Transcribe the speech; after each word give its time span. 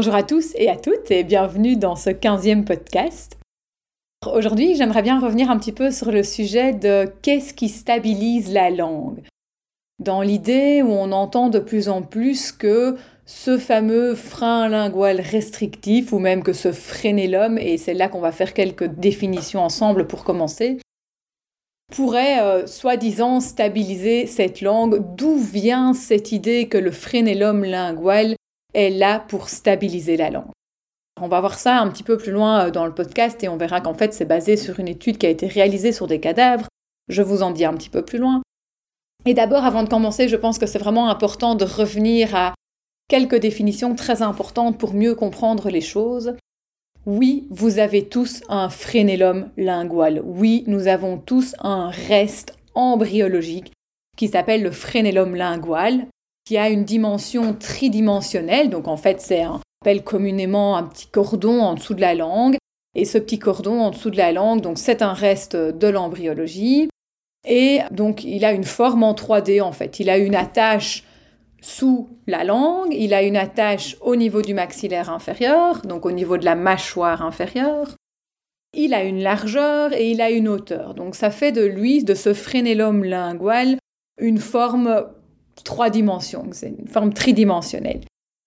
Bonjour 0.00 0.14
à 0.14 0.22
tous 0.22 0.52
et 0.54 0.68
à 0.68 0.76
toutes 0.76 1.10
et 1.10 1.24
bienvenue 1.24 1.74
dans 1.74 1.96
ce 1.96 2.10
15e 2.10 2.62
podcast. 2.62 3.36
Aujourd'hui, 4.32 4.76
j'aimerais 4.76 5.02
bien 5.02 5.18
revenir 5.18 5.50
un 5.50 5.58
petit 5.58 5.72
peu 5.72 5.90
sur 5.90 6.12
le 6.12 6.22
sujet 6.22 6.72
de 6.72 7.10
qu'est-ce 7.20 7.52
qui 7.52 7.68
stabilise 7.68 8.52
la 8.52 8.70
langue. 8.70 9.24
Dans 9.98 10.22
l'idée 10.22 10.82
où 10.82 10.90
on 10.90 11.10
entend 11.10 11.48
de 11.48 11.58
plus 11.58 11.88
en 11.88 12.02
plus 12.02 12.52
que 12.52 12.94
ce 13.26 13.58
fameux 13.58 14.14
frein 14.14 14.68
lingual 14.68 15.20
restrictif 15.20 16.12
ou 16.12 16.20
même 16.20 16.44
que 16.44 16.52
ce 16.52 16.70
frénélum, 16.70 17.58
et 17.58 17.76
c'est 17.76 17.94
là 17.94 18.08
qu'on 18.08 18.20
va 18.20 18.30
faire 18.30 18.54
quelques 18.54 18.86
définitions 18.86 19.62
ensemble 19.64 20.06
pour 20.06 20.22
commencer, 20.22 20.78
pourrait 21.92 22.40
euh, 22.40 22.68
soi-disant 22.68 23.40
stabiliser 23.40 24.28
cette 24.28 24.60
langue. 24.60 25.16
D'où 25.16 25.38
vient 25.38 25.92
cette 25.92 26.30
idée 26.30 26.68
que 26.68 26.78
le 26.78 26.92
frénélum 26.92 27.64
lingual 27.64 28.36
est 28.74 28.90
là 28.90 29.20
pour 29.20 29.48
stabiliser 29.48 30.16
la 30.16 30.30
langue. 30.30 30.50
On 31.20 31.28
va 31.28 31.40
voir 31.40 31.58
ça 31.58 31.78
un 31.78 31.88
petit 31.88 32.02
peu 32.02 32.16
plus 32.16 32.32
loin 32.32 32.66
euh, 32.66 32.70
dans 32.70 32.86
le 32.86 32.94
podcast 32.94 33.42
et 33.42 33.48
on 33.48 33.56
verra 33.56 33.80
qu'en 33.80 33.94
fait 33.94 34.14
c'est 34.14 34.24
basé 34.24 34.56
sur 34.56 34.78
une 34.78 34.88
étude 34.88 35.18
qui 35.18 35.26
a 35.26 35.30
été 35.30 35.46
réalisée 35.46 35.92
sur 35.92 36.06
des 36.06 36.20
cadavres. 36.20 36.68
Je 37.08 37.22
vous 37.22 37.42
en 37.42 37.50
dis 37.50 37.64
un 37.64 37.74
petit 37.74 37.90
peu 37.90 38.04
plus 38.04 38.18
loin. 38.18 38.42
Et 39.24 39.34
d'abord, 39.34 39.64
avant 39.64 39.82
de 39.82 39.88
commencer, 39.88 40.28
je 40.28 40.36
pense 40.36 40.58
que 40.58 40.66
c'est 40.66 40.78
vraiment 40.78 41.10
important 41.10 41.54
de 41.54 41.64
revenir 41.64 42.34
à 42.34 42.54
quelques 43.08 43.40
définitions 43.40 43.94
très 43.94 44.22
importantes 44.22 44.78
pour 44.78 44.94
mieux 44.94 45.14
comprendre 45.14 45.70
les 45.70 45.80
choses. 45.80 46.34
Oui, 47.06 47.46
vous 47.50 47.78
avez 47.78 48.08
tous 48.08 48.42
un 48.48 48.68
frénélum 48.68 49.50
lingual. 49.56 50.22
Oui, 50.24 50.64
nous 50.66 50.88
avons 50.88 51.18
tous 51.18 51.54
un 51.60 51.88
reste 51.88 52.54
embryologique 52.74 53.72
qui 54.16 54.28
s'appelle 54.28 54.62
le 54.62 54.70
frénélum 54.70 55.34
lingual, 55.34 56.06
qui 56.48 56.56
a 56.56 56.70
une 56.70 56.84
dimension 56.84 57.52
tridimensionnelle. 57.52 58.70
Donc 58.70 58.88
en 58.88 58.96
fait, 58.96 59.20
c'est 59.20 59.42
un 59.42 59.60
communément 60.02 60.78
un 60.78 60.82
petit 60.82 61.06
cordon 61.06 61.60
en 61.60 61.74
dessous 61.74 61.92
de 61.92 62.00
la 62.00 62.14
langue. 62.14 62.56
Et 62.94 63.04
ce 63.04 63.18
petit 63.18 63.38
cordon 63.38 63.80
en 63.80 63.90
dessous 63.90 64.08
de 64.08 64.16
la 64.16 64.32
langue, 64.32 64.62
donc 64.62 64.78
c'est 64.78 65.02
un 65.02 65.12
reste 65.12 65.56
de 65.56 65.88
l'embryologie. 65.88 66.88
Et 67.46 67.80
donc 67.90 68.24
il 68.24 68.46
a 68.46 68.52
une 68.52 68.64
forme 68.64 69.02
en 69.02 69.12
3D 69.12 69.60
en 69.60 69.72
fait. 69.72 70.00
Il 70.00 70.08
a 70.08 70.16
une 70.16 70.34
attache 70.34 71.04
sous 71.60 72.08
la 72.26 72.44
langue, 72.44 72.94
il 72.94 73.12
a 73.12 73.22
une 73.22 73.36
attache 73.36 73.98
au 74.00 74.16
niveau 74.16 74.40
du 74.40 74.54
maxillaire 74.54 75.10
inférieur, 75.10 75.82
donc 75.82 76.06
au 76.06 76.12
niveau 76.12 76.38
de 76.38 76.46
la 76.46 76.54
mâchoire 76.54 77.20
inférieure. 77.20 77.94
Il 78.72 78.94
a 78.94 79.04
une 79.04 79.22
largeur 79.22 79.92
et 79.92 80.10
il 80.10 80.22
a 80.22 80.30
une 80.30 80.48
hauteur. 80.48 80.94
Donc 80.94 81.14
ça 81.14 81.30
fait 81.30 81.52
de 81.52 81.66
lui, 81.66 82.04
de 82.04 82.14
ce 82.14 82.32
frénélum 82.32 83.04
lingual, 83.04 83.76
une 84.18 84.38
forme 84.38 85.08
trois 85.68 85.90
dimensions, 85.90 86.46
c'est 86.52 86.72
une 86.78 86.88
forme 86.88 87.12
tridimensionnelle. 87.12 88.00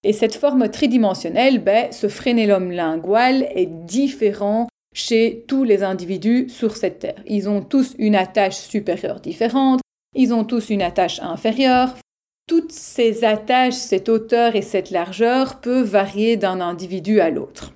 Et 0.03 0.11
cette 0.11 0.33
forme 0.33 0.69
tridimensionnelle, 0.69 1.63
ben, 1.63 1.91
ce 1.91 2.07
frénélum 2.07 2.71
lingual 2.71 3.47
est 3.53 3.67
différent 3.67 4.67
chez 4.95 5.45
tous 5.47 5.63
les 5.63 5.83
individus 5.83 6.49
sur 6.49 6.75
cette 6.75 6.97
Terre. 6.97 7.21
Ils 7.27 7.47
ont 7.47 7.61
tous 7.61 7.93
une 7.99 8.15
attache 8.15 8.57
supérieure 8.57 9.19
différente, 9.19 9.81
ils 10.15 10.33
ont 10.33 10.43
tous 10.43 10.71
une 10.71 10.81
attache 10.81 11.19
inférieure. 11.21 11.93
Toutes 12.47 12.71
ces 12.71 13.23
attaches, 13.23 13.75
cette 13.75 14.09
hauteur 14.09 14.55
et 14.55 14.63
cette 14.63 14.89
largeur 14.89 15.61
peuvent 15.61 15.87
varier 15.87 16.37
d'un 16.37 16.59
individu 16.59 17.19
à 17.19 17.29
l'autre. 17.29 17.71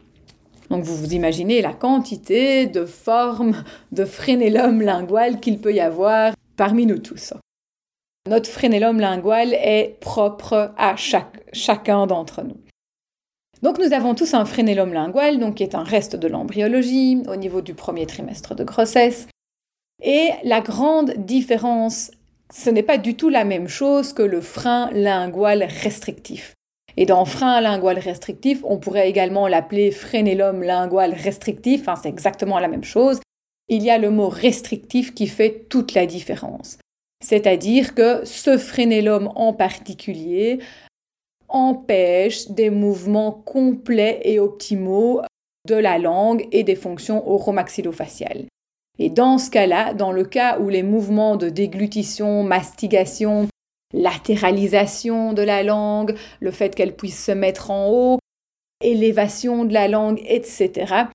Donc 0.72 0.83
vous 0.83 0.95
vous 0.95 1.13
imaginez 1.13 1.62
la 1.62 1.73
quantité 1.73 2.66
de 2.66 2.83
formes 2.85 3.63
de 3.91 4.06
frénélum 4.06 4.81
lingual 4.81 5.39
qu'il 5.39 5.59
peut 5.59 5.75
y 5.75 5.81
avoir 5.81 6.33
parmi 6.57 6.88
nous 6.88 6.97
tous. 6.97 7.35
Notre 8.28 8.50
frénélum 8.50 9.00
lingual 9.00 9.53
est 9.53 10.00
propre 10.00 10.74
à 10.78 10.96
chacun 10.96 12.08
d'entre 12.08 12.41
nous. 12.41 12.58
Donc 13.62 13.78
nous 13.78 13.94
avons 13.94 14.16
tous 14.16 14.34
un 14.34 14.46
frénélum 14.46 14.94
lingual, 14.94 15.40
donc 15.40 15.56
qui 15.56 15.63
est 15.63 15.75
un 15.75 15.84
reste 15.84 16.16
de 16.16 16.28
l'embryologie 16.28 17.22
au 17.28 17.36
niveau 17.36 17.62
du 17.62 17.75
premier 17.75 18.08
trimestre 18.08 18.56
de 18.56 18.63
grossesse. 18.63 19.28
Et 20.03 20.30
la 20.44 20.62
grande 20.62 21.13
différence, 21.18 22.09
ce 22.52 22.72
n'est 22.72 22.84
pas 22.84 22.97
du 22.97 23.16
tout 23.16 23.30
la 23.30 23.46
même 23.46 23.68
chose 23.68 24.12
que 24.12 24.24
le 24.24 24.42
frein 24.42 24.90
lingual 24.92 25.63
restrictif. 25.63 26.56
Et 26.97 27.06
dans 27.06 27.25
frein 27.25 27.62
lingual 27.62 28.00
restrictif, 28.00 28.62
on 28.63 28.78
pourrait 28.78 29.07
également 29.07 29.47
l'appeler 29.47 29.92
frénélum 29.92 30.63
lingual 30.63 31.13
restrictif, 31.13 31.81
enfin, 31.81 31.96
c'est 32.02 32.09
exactement 32.09 32.57
la 32.57 32.69
même 32.69 32.84
chose. 32.84 33.19
Il 33.69 33.84
y 33.84 33.92
a 33.92 34.00
le 34.00 34.09
mot 34.09 34.30
restrictif 34.30 35.13
qui 35.13 35.28
fait 35.28 35.68
toute 35.69 35.94
la 35.94 36.07
différence. 36.07 36.80
C'est-à-dire 37.23 37.95
que 37.95 38.25
ce 38.25 38.57
frénélum 38.57 39.31
en 39.35 39.53
particulier 39.53 40.59
empêche 41.47 42.49
des 42.49 42.69
mouvements 42.69 43.31
complets 43.31 44.19
et 44.23 44.39
optimaux 44.39 45.21
de 45.67 45.75
la 45.75 45.97
langue 45.97 46.47
et 46.51 46.63
des 46.63 46.75
fonctions 46.75 47.27
oromaxillofaciales. 47.27 48.45
Et 48.99 49.09
dans 49.09 49.37
ce 49.37 49.49
cas-là, 49.49 49.93
dans 49.93 50.11
le 50.11 50.23
cas 50.23 50.59
où 50.59 50.69
les 50.69 50.83
mouvements 50.83 51.35
de 51.35 51.49
déglutition, 51.49 52.43
mastigation, 52.43 53.47
latéralisation 53.93 55.33
de 55.33 55.41
la 55.41 55.63
langue, 55.63 56.15
le 56.39 56.51
fait 56.51 56.75
qu'elle 56.75 56.95
puisse 56.95 57.23
se 57.23 57.31
mettre 57.31 57.71
en 57.71 57.89
haut, 57.89 58.19
élévation 58.81 59.65
de 59.65 59.73
la 59.73 59.87
langue, 59.87 60.21
etc., 60.25 61.05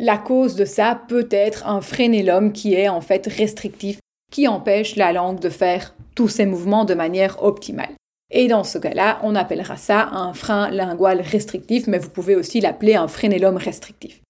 la 0.00 0.16
cause 0.16 0.54
de 0.54 0.64
ça 0.64 1.00
peut 1.08 1.28
être 1.30 1.66
un 1.66 1.80
frénélum 1.80 2.52
qui 2.52 2.74
est 2.74 2.88
en 2.88 3.00
fait 3.00 3.26
restrictif 3.26 3.98
qui 4.30 4.48
empêche 4.48 4.96
la 4.96 5.12
langue 5.12 5.40
de 5.40 5.48
faire 5.48 5.94
tous 6.14 6.28
ces 6.28 6.46
mouvements 6.46 6.84
de 6.84 6.94
manière 6.94 7.42
optimale. 7.42 7.94
Et 8.30 8.46
dans 8.46 8.64
ce 8.64 8.78
cas-là, 8.78 9.20
on 9.22 9.34
appellera 9.34 9.76
ça 9.76 10.08
un 10.12 10.34
frein 10.34 10.70
lingual 10.70 11.20
restrictif, 11.20 11.86
mais 11.86 11.98
vous 11.98 12.10
pouvez 12.10 12.36
aussi 12.36 12.60
l'appeler 12.60 12.94
un 12.94 13.08
frénélum 13.08 13.56
restrictif. 13.56 14.20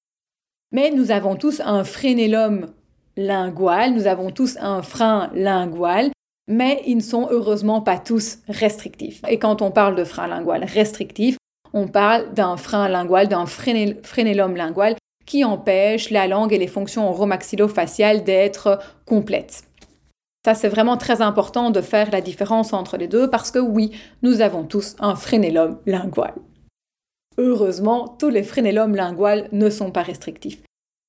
Mais 0.70 0.90
nous 0.90 1.10
avons 1.10 1.34
tous 1.34 1.60
un 1.64 1.82
frénélum 1.82 2.66
lingual, 3.16 3.94
nous 3.94 4.06
avons 4.06 4.30
tous 4.30 4.56
un 4.60 4.82
frein 4.82 5.30
lingual, 5.34 6.10
mais 6.46 6.82
ils 6.86 6.96
ne 6.96 7.02
sont 7.02 7.26
heureusement 7.30 7.80
pas 7.80 7.98
tous 7.98 8.38
restrictifs. 8.48 9.20
Et 9.28 9.38
quand 9.38 9.62
on 9.62 9.70
parle 9.70 9.96
de 9.96 10.04
frein 10.04 10.28
lingual 10.28 10.64
restrictif, 10.64 11.36
on 11.72 11.88
parle 11.88 12.32
d'un 12.34 12.56
frein 12.56 12.88
lingual, 12.88 13.28
d'un 13.28 13.46
frénélum 13.46 14.56
lingual 14.56 14.94
qui 15.26 15.44
empêche 15.44 16.10
la 16.10 16.26
langue 16.26 16.52
et 16.52 16.58
les 16.58 16.68
fonctions 16.68 17.10
oromaxillofaciales 17.10 18.24
d'être 18.24 18.78
complètes. 19.04 19.67
Ça, 20.44 20.54
c'est 20.54 20.68
vraiment 20.68 20.96
très 20.96 21.20
important 21.20 21.70
de 21.70 21.80
faire 21.80 22.10
la 22.10 22.20
différence 22.20 22.72
entre 22.72 22.96
les 22.96 23.08
deux 23.08 23.28
parce 23.28 23.50
que 23.50 23.58
oui, 23.58 23.92
nous 24.22 24.40
avons 24.40 24.64
tous 24.64 24.96
un 24.98 25.14
frénélum 25.14 25.78
lingual. 25.86 26.34
Heureusement, 27.38 28.16
tous 28.18 28.30
les 28.30 28.42
frénélums 28.42 28.96
lingual 28.96 29.48
ne 29.52 29.70
sont 29.70 29.90
pas 29.90 30.02
restrictifs. 30.02 30.62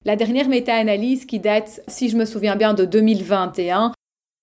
La 0.06 0.16
dernière 0.16 0.48
méta-analyse 0.48 1.26
qui 1.26 1.40
date, 1.40 1.82
si 1.88 2.10
je 2.10 2.18
me 2.18 2.26
souviens 2.26 2.56
bien, 2.56 2.74
de 2.74 2.86
2021 2.86 3.92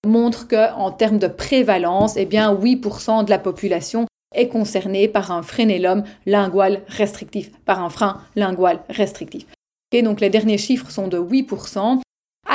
montre 0.06 0.46
que 0.48 0.72
en 0.74 0.90
termes 0.90 1.18
de 1.18 1.28
prévalence, 1.28 2.16
eh 2.16 2.26
bien 2.26 2.54
8% 2.54 3.24
de 3.24 3.30
la 3.30 3.38
population 3.38 4.06
est 4.34 4.48
concernée 4.48 5.08
par 5.08 5.30
un 5.30 5.42
frénélum 5.42 6.04
lingual 6.26 6.82
restrictif, 6.88 7.50
par 7.64 7.82
un 7.82 7.90
frein 7.90 8.20
lingual 8.34 8.80
restrictif. 8.88 9.46
Et 9.92 10.02
donc 10.02 10.20
les 10.20 10.30
derniers 10.30 10.58
chiffres 10.58 10.90
sont 10.90 11.08
de 11.08 11.18
8%, 11.18 12.00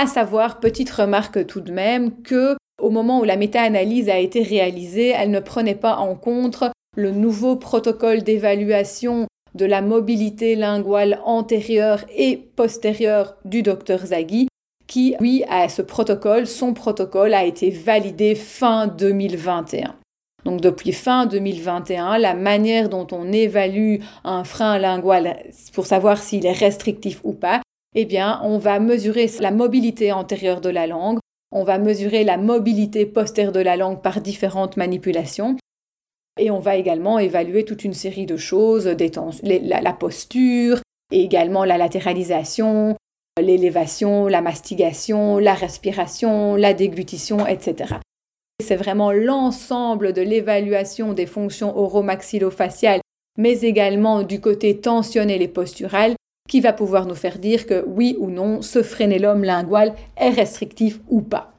à 0.01 0.07
savoir, 0.07 0.59
petite 0.59 0.89
remarque 0.89 1.45
tout 1.45 1.62
de 1.62 1.71
même, 1.71 2.24
que 2.24 2.56
au 2.81 2.89
moment 2.89 3.19
où 3.19 3.24
la 3.24 3.36
méta-analyse 3.36 4.09
a 4.09 4.18
été 4.18 4.42
réalisée, 4.42 5.09
elle 5.09 5.30
ne 5.30 5.39
prenait 5.39 5.75
pas 5.75 5.98
en 5.98 6.15
compte 6.15 6.63
le 6.98 7.12
nouveau 7.12 7.56
protocole 7.56 8.24
d'évaluation 8.24 9.27
de 9.53 9.65
la 9.65 9.83
mobilité 9.83 10.56
linguale 10.56 11.19
antérieure 11.24 12.03
et 12.18 12.38
postérieure 12.56 13.36
du 13.45 13.62
docteur 13.62 14.00
Zaghi, 14.07 14.48
qui, 14.88 15.15
lui, 15.19 15.44
a 15.48 15.69
ce 15.69 15.83
protocole, 15.83 16.47
son 16.47 16.74
protocole 16.74 17.36
a 17.36 17.45
été 17.45 17.69
validé 17.69 18.33
fin 18.33 18.88
2021. 18.88 19.94
Donc 20.45 20.62
depuis 20.62 20.94
fin 20.94 21.27
2021, 21.27 22.18
la 22.18 22.33
manière 22.33 22.89
dont 22.89 23.06
on 23.12 23.31
évalue 23.31 23.97
un 24.24 24.44
frein 24.45 24.80
lingual 24.80 25.38
pour 25.74 25.86
savoir 25.86 26.18
s'il 26.18 26.47
est 26.47 26.51
restrictif 26.51 27.21
ou 27.24 27.33
pas, 27.33 27.62
eh 27.95 28.05
bien, 28.05 28.39
on 28.43 28.57
va 28.57 28.79
mesurer 28.79 29.29
la 29.39 29.51
mobilité 29.51 30.11
antérieure 30.11 30.61
de 30.61 30.69
la 30.69 30.88
langue, 30.88 31.19
on 31.51 31.63
va 31.63 31.77
mesurer 31.77 32.23
la 32.23 32.38
mobilité 32.38 33.05
postérieure 33.05 33.51
de 33.51 33.59
la 33.59 33.75
langue 33.75 34.01
par 34.01 34.21
différentes 34.21 34.77
manipulations, 34.77 35.57
et 36.39 36.49
on 36.49 36.59
va 36.59 36.77
également 36.77 37.19
évaluer 37.19 37.65
toute 37.65 37.83
une 37.83 37.93
série 37.93 38.25
de 38.25 38.38
choses, 38.38 38.88
la, 39.43 39.93
posture, 39.93 40.79
et 41.11 41.23
également 41.23 41.65
la 41.65 41.77
latéralisation, 41.77 42.95
l'élévation, 43.39 44.27
la 44.27 44.41
mastigation, 44.41 45.37
la 45.39 45.53
respiration, 45.53 46.55
la 46.55 46.73
déglutition, 46.73 47.45
etc. 47.45 47.95
C'est 48.61 48.77
vraiment 48.77 49.11
l'ensemble 49.11 50.13
de 50.13 50.21
l'évaluation 50.21 51.11
des 51.13 51.25
fonctions 51.25 51.77
oromaxillofaciales, 51.77 53.01
mais 53.37 53.61
également 53.61 54.23
du 54.23 54.39
côté 54.39 54.79
tensionnel 54.79 55.41
et 55.41 55.47
postural, 55.47 56.15
qui 56.51 56.59
va 56.59 56.74
pouvoir 56.74 57.06
nous 57.06 57.15
faire 57.15 57.39
dire 57.39 57.65
que 57.65 57.81
oui 57.88 58.18
ou 58.19 58.30
non, 58.30 58.62
ce 58.62 58.83
frénélum 58.83 59.45
lingual 59.45 59.94
est 60.18 60.31
restrictif 60.31 61.00
ou 61.07 61.21
pas. 61.21 61.53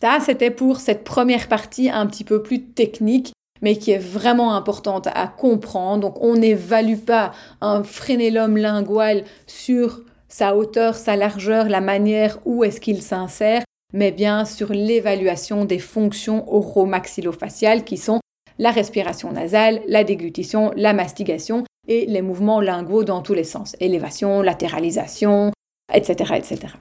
Ça, 0.00 0.18
c'était 0.24 0.52
pour 0.52 0.78
cette 0.78 1.02
première 1.02 1.48
partie 1.48 1.90
un 1.90 2.06
petit 2.06 2.22
peu 2.22 2.40
plus 2.40 2.62
technique 2.62 3.32
mais 3.62 3.76
qui 3.76 3.90
est 3.90 3.98
vraiment 3.98 4.54
importante 4.54 5.08
à 5.12 5.26
comprendre. 5.26 6.02
Donc 6.02 6.22
on 6.22 6.36
n'évalue 6.36 6.98
pas 6.98 7.32
un 7.60 7.82
frénélum 7.82 8.56
lingual 8.56 9.24
sur 9.48 10.02
sa 10.28 10.56
hauteur, 10.56 10.94
sa 10.94 11.16
largeur, 11.16 11.68
la 11.68 11.80
manière 11.80 12.38
où 12.44 12.62
est-ce 12.62 12.80
qu'il 12.80 13.02
s'insère, 13.02 13.62
mais 13.92 14.12
bien 14.12 14.44
sur 14.44 14.72
l'évaluation 14.72 15.64
des 15.64 15.80
fonctions 15.80 16.44
oromaxillofaciales 16.52 17.82
qui 17.82 17.96
sont 17.96 18.20
la 18.58 18.70
respiration 18.70 19.32
nasale, 19.32 19.80
la 19.88 20.04
déglutition, 20.04 20.70
la 20.76 20.92
mastigation 20.92 21.64
et 21.88 22.06
les 22.06 22.22
mouvements 22.22 22.60
linguaux 22.60 23.04
dans 23.04 23.22
tous 23.22 23.34
les 23.34 23.44
sens, 23.44 23.76
élévation, 23.80 24.42
latéralisation, 24.42 25.52
etc. 25.92 26.34
etc. 26.36 26.74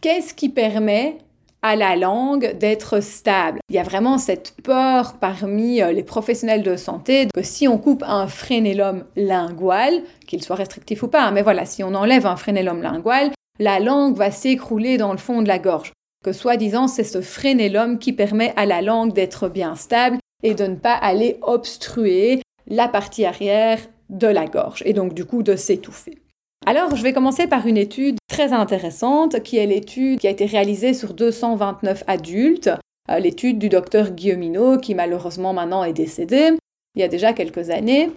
Qu'est-ce 0.00 0.34
qui 0.34 0.48
permet 0.48 1.18
à 1.62 1.76
la 1.76 1.96
langue 1.96 2.56
d'être 2.58 3.00
stable? 3.00 3.58
Il 3.70 3.76
y 3.76 3.78
a 3.78 3.82
vraiment 3.82 4.18
cette 4.18 4.54
peur 4.62 5.14
parmi 5.20 5.80
euh, 5.80 5.92
les 5.92 6.02
professionnels 6.02 6.62
de 6.62 6.76
santé 6.76 7.28
que 7.32 7.42
si 7.42 7.68
on 7.68 7.78
coupe 7.78 8.02
un 8.06 8.26
frénélum 8.26 9.04
lingual, 9.16 10.02
qu'il 10.26 10.42
soit 10.42 10.56
restrictif 10.56 11.02
ou 11.02 11.08
pas, 11.08 11.22
hein, 11.22 11.30
mais 11.30 11.42
voilà, 11.42 11.64
si 11.64 11.82
on 11.82 11.94
enlève 11.94 12.26
un 12.26 12.36
frénélum 12.36 12.82
lingual, 12.82 13.30
la 13.58 13.78
langue 13.78 14.16
va 14.16 14.30
s'écrouler 14.30 14.96
dans 14.96 15.12
le 15.12 15.18
fond 15.18 15.42
de 15.42 15.48
la 15.48 15.58
gorge. 15.58 15.92
Que 16.24 16.32
soi-disant, 16.32 16.88
c'est 16.88 17.04
ce 17.04 17.20
frénélum 17.20 17.98
qui 17.98 18.12
permet 18.12 18.52
à 18.56 18.66
la 18.66 18.82
langue 18.82 19.12
d'être 19.12 19.48
bien 19.48 19.76
stable 19.76 20.18
et 20.42 20.54
de 20.54 20.66
ne 20.66 20.74
pas 20.74 20.94
aller 20.94 21.38
obstruer 21.42 22.42
la 22.66 22.88
partie 22.88 23.26
arrière 23.26 23.78
de 24.10 24.26
la 24.26 24.46
gorge 24.46 24.82
et 24.86 24.92
donc 24.92 25.14
du 25.14 25.24
coup 25.24 25.42
de 25.42 25.56
s'étouffer. 25.56 26.18
Alors, 26.66 26.96
je 26.96 27.02
vais 27.02 27.12
commencer 27.12 27.46
par 27.46 27.66
une 27.66 27.76
étude 27.76 28.16
très 28.28 28.52
intéressante, 28.52 29.42
qui 29.42 29.58
est 29.58 29.66
l'étude 29.66 30.20
qui 30.20 30.26
a 30.26 30.30
été 30.30 30.46
réalisée 30.46 30.94
sur 30.94 31.12
229 31.12 32.04
adultes, 32.06 32.70
euh, 33.10 33.18
l'étude 33.18 33.58
du 33.58 33.68
docteur 33.68 34.10
Guilleminot, 34.10 34.78
qui 34.78 34.94
malheureusement 34.94 35.52
maintenant 35.52 35.84
est 35.84 35.92
décédé, 35.92 36.52
il 36.94 37.00
y 37.00 37.04
a 37.04 37.08
déjà 37.08 37.34
quelques 37.34 37.68
années. 37.68 38.10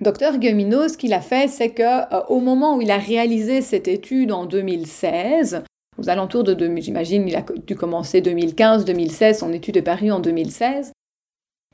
Docteur 0.00 0.38
Guilleminot, 0.38 0.88
ce 0.88 0.98
qu'il 0.98 1.14
a 1.14 1.20
fait, 1.20 1.48
c'est 1.48 1.70
que 1.70 1.82
euh, 1.82 2.22
au 2.28 2.40
moment 2.40 2.76
où 2.76 2.82
il 2.82 2.90
a 2.90 2.98
réalisé 2.98 3.62
cette 3.62 3.88
étude 3.88 4.32
en 4.32 4.44
2016, 4.44 5.62
aux 5.98 6.08
alentours 6.08 6.44
de, 6.44 6.76
j'imagine, 6.76 7.26
il 7.26 7.36
a 7.36 7.44
dû 7.66 7.76
commencer 7.76 8.20
2015-2016, 8.20 9.38
son 9.38 9.52
étude 9.52 9.78
est 9.78 9.82
parue 9.82 10.10
en 10.10 10.20
2016, 10.20 10.92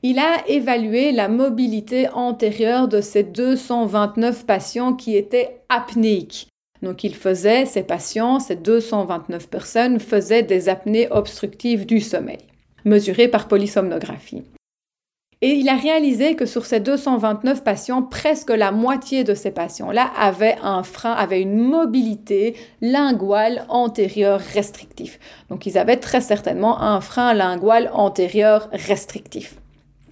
il 0.03 0.19
a 0.19 0.47
évalué 0.47 1.11
la 1.11 1.27
mobilité 1.27 2.07
antérieure 2.09 2.87
de 2.87 3.01
ces 3.01 3.23
229 3.23 4.45
patients 4.45 4.93
qui 4.93 5.15
étaient 5.15 5.61
apnéiques. 5.69 6.47
Donc 6.83 7.03
il 7.03 7.15
faisait, 7.15 7.65
ces 7.65 7.81
patients, 7.81 8.39
ces 8.39 8.55
229 8.55 9.49
personnes, 9.49 9.99
faisaient 9.99 10.43
des 10.43 10.69
apnées 10.69 11.11
obstructives 11.11 11.87
du 11.87 11.99
sommeil, 11.99 12.37
mesurées 12.85 13.27
par 13.27 13.47
polysomnographie. 13.47 14.43
Et 15.41 15.51
il 15.51 15.69
a 15.69 15.75
réalisé 15.75 16.35
que 16.35 16.45
sur 16.45 16.65
ces 16.65 16.79
229 16.79 17.63
patients, 17.63 18.01
presque 18.01 18.49
la 18.49 18.71
moitié 18.71 19.23
de 19.23 19.33
ces 19.33 19.51
patients-là 19.51 20.11
avaient 20.17 20.57
un 20.63 20.83
frein, 20.83 21.13
avaient 21.13 21.41
une 21.41 21.57
mobilité 21.57 22.55
linguale 22.81 23.65
antérieure 23.69 24.39
restrictive. 24.39 25.17
Donc 25.49 25.65
ils 25.65 25.77
avaient 25.77 25.97
très 25.97 26.21
certainement 26.21 26.81
un 26.81 27.01
frein 27.01 27.33
lingual 27.33 27.89
antérieur 27.93 28.69
restrictif. 28.71 29.57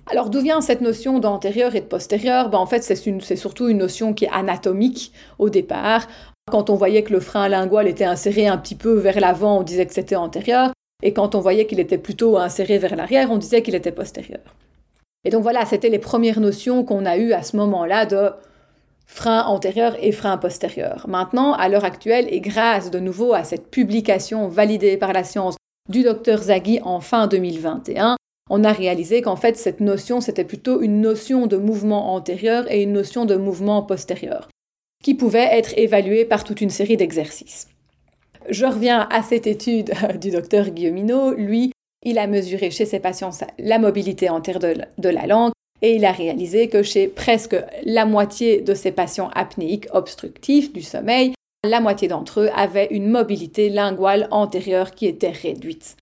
Alors 0.07 0.29
d'où 0.29 0.41
vient 0.41 0.61
cette 0.61 0.81
notion 0.81 1.19
d'antérieur 1.19 1.75
et 1.75 1.81
de 1.81 1.85
postérieur? 1.85 2.49
Ben, 2.49 2.59
En 2.59 2.65
fait, 2.65 2.83
c'est 2.83 3.35
surtout 3.35 3.67
une 3.67 3.79
notion 3.79 4.13
qui 4.13 4.25
est 4.25 4.31
anatomique 4.31 5.11
au 5.39 5.49
départ. 5.49 6.07
Quand 6.51 6.69
on 6.69 6.75
voyait 6.75 7.03
que 7.03 7.13
le 7.13 7.19
frein 7.19 7.49
lingual 7.49 7.87
était 7.87 8.05
inséré 8.05 8.47
un 8.47 8.57
petit 8.57 8.75
peu 8.75 8.93
vers 8.93 9.19
l'avant, 9.19 9.59
on 9.59 9.63
disait 9.63 9.85
que 9.87 9.93
c'était 9.93 10.15
antérieur. 10.15 10.71
Et 11.01 11.11
quand 11.11 11.33
on 11.33 11.39
voyait 11.39 11.65
qu'il 11.65 11.79
était 11.79 11.97
plutôt 11.97 12.37
inséré 12.37 12.77
vers 12.77 12.95
l'arrière, 12.95 13.31
on 13.31 13.37
disait 13.37 13.63
qu'il 13.63 13.75
était 13.75 13.91
postérieur. 13.91 14.41
Et 15.23 15.31
donc 15.31 15.41
voilà, 15.41 15.65
c'était 15.65 15.89
les 15.89 15.99
premières 15.99 16.39
notions 16.39 16.83
qu'on 16.83 17.05
a 17.05 17.17
eues 17.17 17.33
à 17.33 17.41
ce 17.41 17.57
moment-là 17.57 18.05
de 18.05 18.29
frein 19.07 19.43
antérieur 19.45 19.95
et 19.99 20.11
frein 20.11 20.37
postérieur. 20.37 21.05
Maintenant, 21.07 21.53
à 21.53 21.67
l'heure 21.67 21.83
actuelle, 21.83 22.27
et 22.29 22.41
grâce 22.41 22.91
de 22.91 22.99
nouveau 22.99 23.33
à 23.33 23.43
cette 23.43 23.71
publication 23.71 24.47
validée 24.47 24.97
par 24.97 25.13
la 25.13 25.23
science 25.23 25.57
du 25.89 26.03
docteur 26.03 26.43
Zaghi 26.43 26.79
en 26.83 26.99
fin 26.99 27.27
2021, 27.27 28.17
on 28.49 28.63
a 28.63 28.71
réalisé 28.71 29.21
qu'en 29.21 29.35
fait, 29.35 29.57
cette 29.57 29.79
notion, 29.79 30.21
c'était 30.21 30.43
plutôt 30.43 30.81
une 30.81 31.01
notion 31.01 31.47
de 31.47 31.57
mouvement 31.57 32.13
antérieur 32.13 32.71
et 32.71 32.83
une 32.83 32.93
notion 32.93 33.25
de 33.25 33.35
mouvement 33.35 33.81
postérieur, 33.81 34.49
qui 35.03 35.15
pouvait 35.15 35.49
être 35.51 35.77
évaluée 35.77 36.25
par 36.25 36.43
toute 36.43 36.61
une 36.61 36.69
série 36.69 36.97
d'exercices. 36.97 37.67
Je 38.49 38.65
reviens 38.65 39.07
à 39.11 39.23
cette 39.23 39.47
étude 39.47 39.93
du 40.21 40.29
docteur 40.29 40.69
Guilleminot. 40.69 41.33
Lui, 41.33 41.71
il 42.03 42.19
a 42.19 42.27
mesuré 42.27 42.69
chez 42.69 42.85
ses 42.85 42.99
patients 42.99 43.31
la 43.57 43.79
mobilité 43.79 44.29
antérieure 44.29 44.75
de, 44.97 45.09
la 45.09 45.25
langue 45.25 45.51
et 45.81 45.95
il 45.95 46.05
a 46.05 46.11
réalisé 46.11 46.69
que 46.69 46.83
chez 46.83 47.07
presque 47.07 47.55
la 47.83 48.05
moitié 48.05 48.61
de 48.61 48.75
ces 48.75 48.91
patients 48.91 49.31
apnéiques 49.33 49.87
obstructifs 49.91 50.71
du 50.71 50.83
sommeil, 50.83 51.33
la 51.63 51.81
moitié 51.81 52.07
d'entre 52.07 52.41
eux 52.41 52.49
avaient 52.55 52.87
une 52.91 53.09
mobilité 53.09 53.69
linguale 53.69 54.27
antérieure 54.29 54.91
qui 54.91 55.07
était 55.07 55.31
réduite 55.31 55.97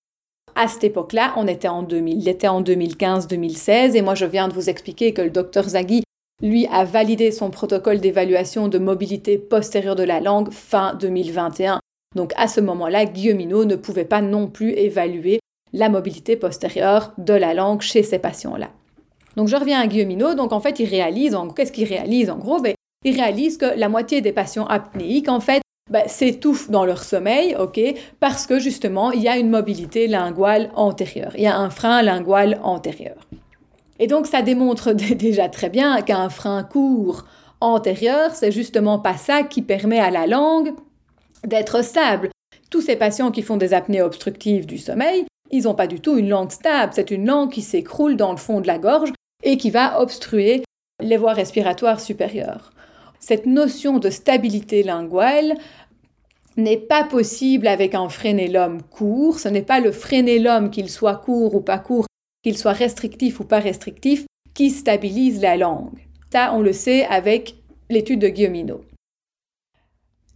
à 0.55 0.67
cette 0.67 0.83
époque-là, 0.83 1.33
on 1.37 1.47
était 1.47 1.67
en 1.67 1.83
2000, 1.83 2.21
il 2.21 2.27
était 2.27 2.47
en 2.47 2.61
2015-2016, 2.61 3.95
et 3.95 4.01
moi 4.01 4.15
je 4.15 4.25
viens 4.25 4.47
de 4.47 4.53
vous 4.53 4.69
expliquer 4.69 5.13
que 5.13 5.21
le 5.21 5.29
docteur 5.29 5.67
Zaghi, 5.69 6.03
lui, 6.41 6.67
a 6.71 6.83
validé 6.83 7.31
son 7.31 7.49
protocole 7.49 7.99
d'évaluation 7.99 8.67
de 8.67 8.77
mobilité 8.77 9.37
postérieure 9.37 9.95
de 9.95 10.03
la 10.03 10.19
langue 10.19 10.51
fin 10.51 10.93
2021. 10.95 11.79
Donc 12.15 12.33
à 12.35 12.47
ce 12.47 12.59
moment-là, 12.61 13.05
Guilleminot 13.05 13.65
ne 13.65 13.75
pouvait 13.75 14.05
pas 14.05 14.21
non 14.21 14.47
plus 14.47 14.71
évaluer 14.71 15.39
la 15.71 15.89
mobilité 15.89 16.35
postérieure 16.35 17.13
de 17.17 17.33
la 17.33 17.53
langue 17.53 17.81
chez 17.81 18.03
ces 18.03 18.19
patients-là. 18.19 18.69
Donc 19.35 19.47
je 19.47 19.55
reviens 19.55 19.79
à 19.79 19.87
Guilleminot, 19.87 20.35
donc 20.35 20.53
en 20.53 20.59
fait 20.59 20.79
il 20.79 20.85
réalise, 20.85 21.35
qu'est-ce 21.55 21.71
qu'il 21.71 21.87
réalise 21.87 22.29
en 22.29 22.37
gros? 22.37 22.59
Ben, 22.59 22.75
Il 23.03 23.15
réalise 23.15 23.57
que 23.57 23.77
la 23.77 23.89
moitié 23.89 24.21
des 24.21 24.31
patients 24.31 24.65
apnéiques, 24.67 25.29
en 25.29 25.39
fait, 25.39 25.62
bah, 25.89 26.07
s'étouffent 26.07 26.69
dans 26.69 26.85
leur 26.85 27.03
sommeil, 27.03 27.55
ok, 27.59 27.79
parce 28.19 28.47
que 28.47 28.57
justement, 28.57 29.11
il 29.11 29.21
y 29.21 29.27
a 29.27 29.37
une 29.37 29.49
mobilité 29.49 30.07
linguale 30.07 30.71
antérieure, 30.75 31.33
il 31.35 31.43
y 31.43 31.47
a 31.47 31.57
un 31.57 31.69
frein 31.69 32.01
lingual 32.01 32.59
antérieur. 32.63 33.27
Et 33.99 34.07
donc, 34.07 34.25
ça 34.25 34.41
démontre 34.41 34.91
déjà 34.93 35.49
très 35.49 35.69
bien 35.69 36.01
qu'un 36.01 36.29
frein 36.29 36.63
court 36.63 37.25
antérieur, 37.61 38.31
c'est 38.33 38.51
justement 38.51 38.97
pas 38.99 39.17
ça 39.17 39.43
qui 39.43 39.61
permet 39.61 39.99
à 39.99 40.09
la 40.09 40.25
langue 40.25 40.73
d'être 41.45 41.83
stable. 41.83 42.29
Tous 42.69 42.81
ces 42.81 42.95
patients 42.95 43.31
qui 43.31 43.41
font 43.41 43.57
des 43.57 43.73
apnées 43.73 44.01
obstructives 44.01 44.65
du 44.65 44.77
sommeil, 44.77 45.25
ils 45.51 45.63
n'ont 45.63 45.75
pas 45.75 45.87
du 45.87 45.99
tout 45.99 46.17
une 46.17 46.29
langue 46.29 46.51
stable, 46.51 46.93
c'est 46.95 47.11
une 47.11 47.27
langue 47.27 47.51
qui 47.51 47.61
s'écroule 47.61 48.15
dans 48.15 48.31
le 48.31 48.37
fond 48.37 48.61
de 48.61 48.67
la 48.67 48.79
gorge 48.79 49.11
et 49.43 49.57
qui 49.57 49.69
va 49.69 50.01
obstruer 50.01 50.63
les 51.01 51.17
voies 51.17 51.33
respiratoires 51.33 51.99
supérieures 51.99 52.71
cette 53.25 53.45
notion 53.45 53.99
de 53.99 54.09
stabilité 54.09 54.83
linguale 54.83 55.55
n'est 56.57 56.75
pas 56.75 57.05
possible 57.05 57.67
avec 57.67 57.95
un 57.95 58.09
frénélum 58.09 58.81
court. 58.81 59.39
Ce 59.39 59.47
n'est 59.47 59.61
pas 59.61 59.79
le 59.79 59.93
frénélum, 59.93 60.69
qu'il 60.69 60.89
soit 60.89 61.15
court 61.15 61.55
ou 61.55 61.61
pas 61.61 61.79
court, 61.79 62.05
qu'il 62.43 62.57
soit 62.57 62.73
restrictif 62.73 63.39
ou 63.39 63.45
pas 63.45 63.59
restrictif, 63.59 64.25
qui 64.53 64.71
stabilise 64.71 65.41
la 65.41 65.55
langue. 65.55 66.05
Ça, 66.33 66.53
on 66.53 66.61
le 66.61 66.73
sait 66.73 67.05
avec 67.05 67.55
l'étude 67.89 68.19
de 68.19 68.27
Guilleminot. 68.27 68.81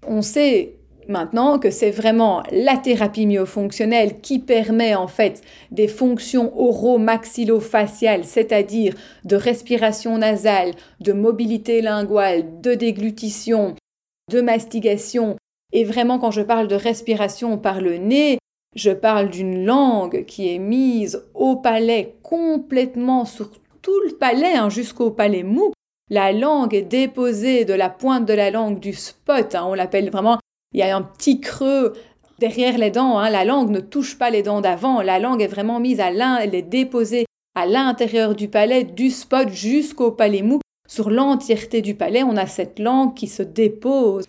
On 0.08 0.22
sait 0.22 0.77
maintenant 1.08 1.60
que 1.60 1.70
c'est 1.70 1.92
vraiment 1.92 2.44
la 2.52 2.78
thérapie 2.78 3.26
myofonctionnelle 3.26 4.22
qui 4.22 4.40
permet 4.40 4.96
en 4.96 5.08
fait 5.08 5.42
des 5.72 5.88
fonctions 5.88 6.52
oro-maxillofaciales, 6.58 8.26
c'est-à-dire 8.26 8.94
de 9.24 9.36
respiration 9.36 10.18
nasale, 10.18 10.72
de 11.00 11.14
mobilité 11.14 11.82
linguale, 11.82 12.62
de 12.62 12.74
déglutition, 12.74 13.76
de 14.32 14.42
mastigation. 14.42 15.38
Et 15.74 15.84
vraiment, 15.84 16.20
quand 16.20 16.32
je 16.32 16.42
parle 16.42 16.68
de 16.68 16.76
respiration 16.76 17.58
par 17.58 17.82
le 17.82 17.98
nez, 17.98 18.38
je 18.76 18.92
parle 18.92 19.30
d'une 19.30 19.66
langue 19.66 20.26
qui 20.26 20.54
est 20.54 20.60
mise 20.60 21.24
au 21.34 21.56
palais 21.56 22.16
complètement 22.24 23.26
sur 23.26 23.50
tout 23.82 24.00
le 24.06 24.16
palais, 24.16 24.56
hein, 24.56 24.70
jusqu'au 24.70 25.12
palais 25.12 25.44
mou. 25.44 25.72
La 26.10 26.32
langue 26.32 26.74
est 26.74 26.84
déposée 26.84 27.66
de 27.66 27.74
la 27.74 27.90
pointe 27.90 28.26
de 28.26 28.34
la 28.34 28.52
langue 28.52 28.80
du 28.80 28.94
spot. 28.94 29.56
Hein, 29.56 29.66
on 29.68 29.74
l'appelle 29.74 30.10
vraiment 30.10 30.38
il 30.74 30.80
y 30.80 30.84
a 30.84 30.96
un 30.96 31.02
petit 31.02 31.40
creux 31.40 31.94
derrière 32.40 32.78
les 32.78 32.92
dents. 32.92 33.20
Hein. 33.20 33.30
La 33.30 33.46
langue 33.46 33.70
ne 33.70 33.80
touche 33.80 34.18
pas 34.18 34.30
les 34.30 34.44
dents 34.44 34.62
d'avant. 34.62 35.02
La 35.02 35.20
langue 35.20 35.42
est 35.42 35.48
vraiment 35.48 35.80
mise 35.80 36.00
à 36.00 36.12
l'un, 36.12 36.38
elle 36.38 36.56
est 36.56 36.62
déposée 36.62 37.26
à 37.56 37.66
l'intérieur 37.66 38.36
du 38.36 38.48
palais, 38.48 38.84
du 38.84 39.10
spot 39.10 39.50
jusqu'au 39.50 40.12
palais 40.12 40.44
mou. 40.44 40.60
Sur 40.88 41.10
l'entièreté 41.10 41.82
du 41.82 41.96
palais, 41.96 42.24
on 42.24 42.38
a 42.38 42.46
cette 42.46 42.80
langue 42.80 43.14
qui 43.14 43.28
se 43.28 43.44
dépose 43.44 44.26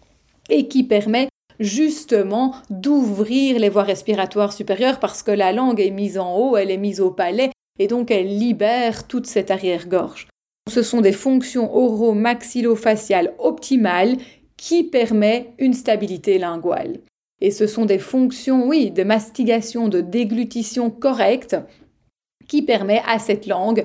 et 0.49 0.66
qui 0.66 0.83
permet 0.83 1.28
justement 1.61 2.54
d'ouvrir 2.71 3.59
les 3.59 3.68
voies 3.68 3.83
respiratoires 3.83 4.52
supérieures 4.52 4.99
parce 4.99 5.23
que 5.23 5.30
la 5.30 5.52
langue 5.52 5.80
est 5.80 5.90
mise 5.90 6.18
en 6.18 6.37
haut, 6.37 6.57
elle 6.57 6.71
est 6.71 6.78
mise 6.78 7.00
au 7.00 7.11
palais 7.11 7.50
et 7.78 7.87
donc 7.87 8.11
elle 8.11 8.38
libère 8.38 9.07
toute 9.07 9.26
cette 9.26 9.50
arrière-gorge. 9.50 10.28
Ce 10.68 10.83
sont 10.83 11.00
des 11.00 11.12
fonctions 11.12 11.75
oro-maxillofaciales 11.75 13.35
optimales 13.38 14.16
qui 14.59 14.85
permet 14.85 15.55
une 15.59 15.73
stabilité 15.73 16.37
linguale. 16.37 16.99
Et 17.41 17.50
ce 17.50 17.67
sont 17.67 17.87
des 17.87 17.99
fonctions, 17.99 18.67
oui, 18.67 18.91
de 18.91 19.05
mastigation, 19.05 19.88
de 19.88 20.03
déglutition 20.03 20.91
correcte 20.91 21.57
qui 22.49 22.62
permet 22.62 23.00
à 23.07 23.19
cette 23.19 23.47
langue 23.47 23.83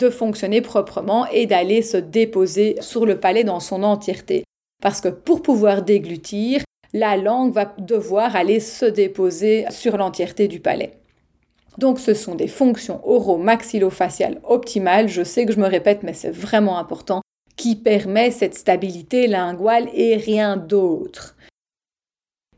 de 0.00 0.10
fonctionner 0.10 0.60
proprement 0.60 1.26
et 1.26 1.46
d'aller 1.46 1.82
se 1.82 1.96
déposer 1.96 2.76
sur 2.80 3.04
le 3.04 3.18
palais 3.20 3.44
dans 3.44 3.60
son 3.60 3.82
entièreté. 3.82 4.44
Parce 4.82 5.00
que 5.00 5.08
pour 5.08 5.42
pouvoir 5.42 5.82
déglutir, 5.82 6.62
la 6.92 7.16
langue 7.16 7.52
va 7.52 7.74
devoir 7.78 8.36
aller 8.36 8.60
se 8.60 8.84
déposer 8.86 9.66
sur 9.70 9.96
l'entièreté 9.96 10.46
du 10.46 10.60
palais. 10.60 10.92
Donc 11.78 11.98
ce 11.98 12.14
sont 12.14 12.36
des 12.36 12.46
fonctions 12.46 13.00
oro-maxillofaciales 13.04 14.40
optimales. 14.44 15.08
Je 15.08 15.24
sais 15.24 15.44
que 15.44 15.52
je 15.52 15.58
me 15.58 15.66
répète, 15.66 16.04
mais 16.04 16.12
c'est 16.12 16.30
vraiment 16.30 16.78
important 16.78 17.20
qui 17.56 17.76
permet 17.76 18.30
cette 18.30 18.54
stabilité 18.54 19.26
linguale 19.26 19.88
et 19.94 20.16
rien 20.16 20.56
d'autre. 20.56 21.36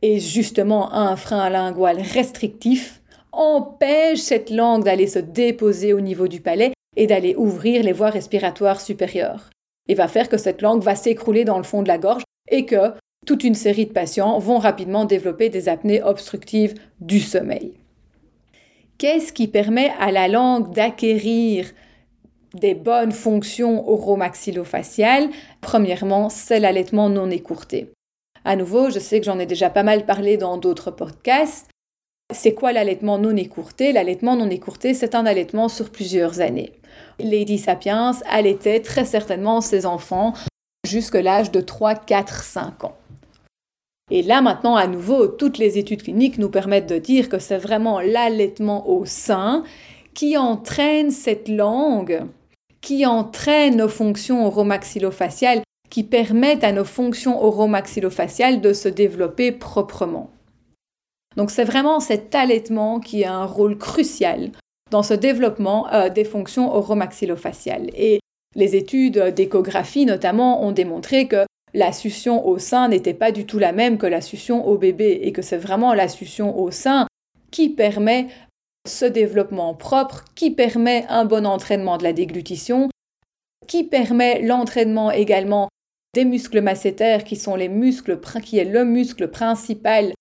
Et 0.02 0.20
justement, 0.20 0.92
un 0.92 1.16
frein 1.16 1.48
lingual 1.50 2.00
restrictif 2.00 3.02
empêche 3.32 4.20
cette 4.20 4.50
langue 4.50 4.84
d'aller 4.84 5.06
se 5.06 5.18
déposer 5.18 5.92
au 5.92 6.00
niveau 6.00 6.28
du 6.28 6.40
palais 6.40 6.72
et 6.96 7.06
d'aller 7.06 7.34
ouvrir 7.36 7.82
les 7.82 7.92
voies 7.92 8.10
respiratoires 8.10 8.80
supérieures. 8.80 9.50
Et 9.88 9.94
va 9.94 10.08
faire 10.08 10.28
que 10.28 10.38
cette 10.38 10.62
langue 10.62 10.82
va 10.82 10.96
s'écrouler 10.96 11.44
dans 11.44 11.58
le 11.58 11.64
fond 11.64 11.82
de 11.82 11.88
la 11.88 11.98
gorge 11.98 12.24
et 12.50 12.66
que 12.66 12.92
toute 13.26 13.44
une 13.44 13.54
série 13.54 13.86
de 13.86 13.92
patients 13.92 14.38
vont 14.38 14.58
rapidement 14.58 15.04
développer 15.04 15.48
des 15.50 15.68
apnées 15.68 16.02
obstructives 16.02 16.74
du 17.00 17.20
sommeil. 17.20 17.74
Qu'est-ce 18.98 19.32
qui 19.32 19.46
permet 19.48 19.92
à 20.00 20.10
la 20.10 20.28
langue 20.28 20.72
d'acquérir 20.72 21.70
des 22.56 22.74
bonnes 22.74 23.12
fonctions 23.12 23.88
oromaxillofaciales, 23.88 25.28
premièrement, 25.60 26.28
c'est 26.28 26.60
l'allaitement 26.60 27.08
non 27.08 27.30
écourté. 27.30 27.92
À 28.44 28.56
nouveau, 28.56 28.90
je 28.90 28.98
sais 28.98 29.20
que 29.20 29.26
j'en 29.26 29.38
ai 29.38 29.46
déjà 29.46 29.70
pas 29.70 29.82
mal 29.82 30.06
parlé 30.06 30.36
dans 30.36 30.56
d'autres 30.56 30.90
podcasts. 30.90 31.68
C'est 32.32 32.54
quoi 32.54 32.72
l'allaitement 32.72 33.18
non 33.18 33.36
écourté? 33.36 33.92
L'allaitement 33.92 34.36
non 34.36 34.50
écourté, 34.50 34.94
c'est 34.94 35.14
un 35.14 35.26
allaitement 35.26 35.68
sur 35.68 35.90
plusieurs 35.90 36.40
années. 36.40 36.72
Lady 37.18 37.58
Sapiens 37.58 38.12
allaitait 38.30 38.80
très 38.80 39.04
certainement 39.04 39.60
ses 39.60 39.86
enfants 39.86 40.32
jusqu'à 40.86 41.22
l'âge 41.22 41.50
de 41.50 41.60
3, 41.60 41.94
4, 41.94 42.42
5 42.42 42.84
ans. 42.84 42.96
Et 44.10 44.22
là 44.22 44.40
maintenant, 44.40 44.76
à 44.76 44.86
nouveau, 44.86 45.26
toutes 45.26 45.58
les 45.58 45.78
études 45.78 46.04
cliniques 46.04 46.38
nous 46.38 46.48
permettent 46.48 46.88
de 46.88 46.98
dire 46.98 47.28
que 47.28 47.40
c'est 47.40 47.58
vraiment 47.58 48.00
l'allaitement 48.00 48.88
au 48.88 49.04
sein 49.04 49.64
qui 50.14 50.36
entraîne 50.36 51.10
cette 51.10 51.48
langue 51.48 52.22
qui 52.86 53.04
entraîne 53.04 53.78
nos 53.78 53.88
fonctions 53.88 54.46
oromaxillofaciales, 54.46 55.62
qui 55.90 56.04
permettent 56.04 56.62
à 56.62 56.70
nos 56.70 56.84
fonctions 56.84 57.42
oromaxillofaciales 57.42 58.60
de 58.60 58.72
se 58.72 58.88
développer 58.88 59.50
proprement. 59.50 60.30
Donc 61.36 61.50
c'est 61.50 61.64
vraiment 61.64 61.98
cet 61.98 62.36
allaitement 62.36 63.00
qui 63.00 63.24
a 63.24 63.34
un 63.34 63.44
rôle 63.44 63.76
crucial 63.76 64.52
dans 64.92 65.02
ce 65.02 65.14
développement 65.14 65.92
euh, 65.92 66.10
des 66.10 66.22
fonctions 66.22 66.72
oromaxillofaciales. 66.72 67.90
Et 67.96 68.20
les 68.54 68.76
études 68.76 69.34
d'échographie 69.34 70.06
notamment 70.06 70.62
ont 70.62 70.70
démontré 70.70 71.26
que 71.26 71.44
la 71.74 71.92
succion 71.92 72.46
au 72.46 72.60
sein 72.60 72.86
n'était 72.86 73.14
pas 73.14 73.32
du 73.32 73.46
tout 73.46 73.58
la 73.58 73.72
même 73.72 73.98
que 73.98 74.06
la 74.06 74.20
succion 74.20 74.64
au 74.64 74.78
bébé 74.78 75.18
et 75.24 75.32
que 75.32 75.42
c'est 75.42 75.56
vraiment 75.56 75.92
la 75.92 76.06
succion 76.06 76.56
au 76.56 76.70
sein 76.70 77.08
qui 77.50 77.68
permet 77.68 78.28
ce 78.88 79.04
développement 79.04 79.74
propre 79.74 80.24
qui 80.34 80.50
permet 80.50 81.06
un 81.08 81.24
bon 81.24 81.46
entraînement 81.46 81.98
de 81.98 82.04
la 82.04 82.12
déglutition, 82.12 82.88
qui 83.66 83.84
permet 83.84 84.42
l'entraînement 84.42 85.10
également 85.10 85.68
des 86.14 86.24
muscles 86.24 86.62
massétaires 86.62 87.24
qui 87.24 87.36
sont 87.36 87.56
les 87.56 87.68
muscles 87.68 88.18
qui 88.42 88.58
est 88.58 88.64
le 88.64 88.84
muscle 88.84 89.28
principal 89.28 90.12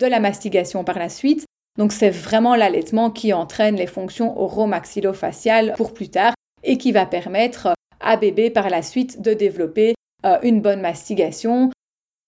de 0.00 0.06
la 0.06 0.20
mastigation 0.20 0.84
par 0.84 0.98
la 0.98 1.08
suite. 1.08 1.44
Donc 1.78 1.92
c'est 1.92 2.10
vraiment 2.10 2.56
l'allaitement 2.56 3.10
qui 3.10 3.32
entraîne 3.32 3.76
les 3.76 3.86
fonctions 3.86 4.38
oromaxillofaciales 4.40 5.74
pour 5.76 5.92
plus 5.92 6.08
tard 6.08 6.32
et 6.64 6.78
qui 6.78 6.92
va 6.92 7.04
permettre 7.04 7.74
à 8.00 8.16
bébé 8.16 8.50
par 8.50 8.70
la 8.70 8.82
suite 8.82 9.20
de 9.20 9.34
développer 9.34 9.94
euh, 10.24 10.38
une 10.42 10.60
bonne 10.60 10.80
mastigation, 10.80 11.70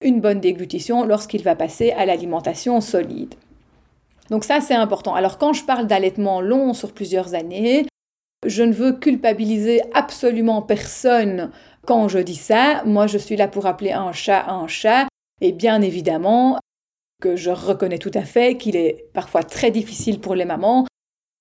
une 0.03 0.21
bonne 0.21 0.41
déglutition 0.41 1.05
lorsqu'il 1.05 1.43
va 1.43 1.57
passer 1.57 1.93
à 1.93 2.05
l'alimentation 2.05 2.81
solide. 2.81 3.35
Donc 4.31 4.45
ça, 4.45 4.61
c'est 4.61 4.75
important. 4.75 5.15
Alors 5.15 5.39
quand 5.39 5.53
je 5.53 5.65
parle 5.65 5.87
d'allaitement 5.87 6.41
long 6.41 6.75
sur 6.75 6.93
plusieurs 6.93 7.35
années, 7.35 7.87
je 8.47 8.63
ne 8.63 8.73
veux 8.73 8.93
culpabiliser 8.93 9.83
absolument 9.95 10.63
personne 10.63 11.51
quand 11.87 12.09
je 12.09 12.19
dis 12.19 12.37
ça. 12.37 12.83
Moi, 12.85 13.07
je 13.07 13.19
suis 13.19 13.37
là 13.37 13.49
pour 13.49 13.67
appeler 13.67 13.93
un 13.93 14.13
chat 14.13 14.49
un 14.49 14.69
chat. 14.69 15.07
Et 15.41 15.53
bien 15.53 15.83
évidemment 15.83 16.59
que 17.21 17.37
je 17.37 17.51
reconnais 17.51 17.99
tout 17.99 18.11
à 18.15 18.23
fait 18.23 18.57
qu'il 18.57 18.77
est 18.77 19.07
parfois 19.13 19.43
très 19.43 19.71
difficile 19.71 20.21
pour 20.21 20.35
les 20.35 20.45
mamans 20.45 20.87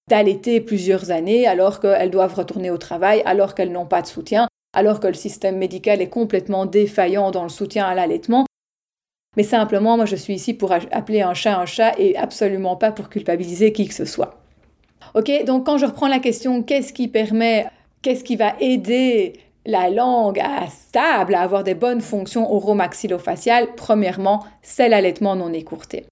d'allaiter 0.10 0.62
plusieurs 0.62 1.12
années 1.12 1.48
alors 1.48 1.80
qu'elles 1.80 2.12
doivent 2.12 2.34
retourner 2.34 2.72
au 2.72 2.78
travail, 2.78 3.22
alors 3.26 3.54
qu'elles 3.54 3.72
n'ont 3.72 3.86
pas 3.86 4.02
de 4.02 4.08
soutien, 4.08 4.48
alors 4.74 5.00
que 5.00 5.08
le 5.08 5.14
système 5.14 5.58
médical 5.58 6.02
est 6.02 6.10
complètement 6.10 6.66
défaillant 6.66 7.32
dans 7.32 7.44
le 7.44 7.50
soutien 7.50 7.86
à 7.86 7.94
l'allaitement. 7.94 8.47
Mais 9.38 9.44
simplement, 9.44 9.98
moi, 9.98 10.08
je 10.08 10.16
suis 10.16 10.34
ici 10.34 10.56
pour 10.56 10.72
appeler 10.72 11.22
un 11.22 11.36
chat 11.36 11.60
un 11.60 11.68
chat 11.68 11.94
et 12.00 12.18
absolument 12.18 12.76
pas 12.76 12.92
pour 12.92 13.08
culpabiliser 13.08 13.72
qui 13.72 13.88
que 13.88 13.94
ce 13.94 14.04
soit. 14.04 14.42
Ok, 15.14 15.32
donc 15.46 15.66
quand 15.66 15.78
je 15.78 15.86
reprends 15.86 16.08
la 16.08 16.20
question, 16.20 16.64
qu'est-ce 16.64 16.92
qui 16.92 17.08
permet, 17.08 17.68
qu'est-ce 18.02 18.24
qui 18.24 18.36
va 18.36 18.56
aider 18.60 19.34
la 19.66 19.92
langue 19.92 20.40
à 20.40 20.68
stable, 20.68 21.36
à 21.36 21.42
avoir 21.42 21.64
des 21.64 21.76
bonnes 21.76 22.02
fonctions 22.02 22.52
oromaxillofaciales? 22.52 23.76
Premièrement, 23.76 24.44
c'est 24.64 24.90
l'allaitement 24.90 25.36
non 25.36 25.54
écourté. 25.54 26.08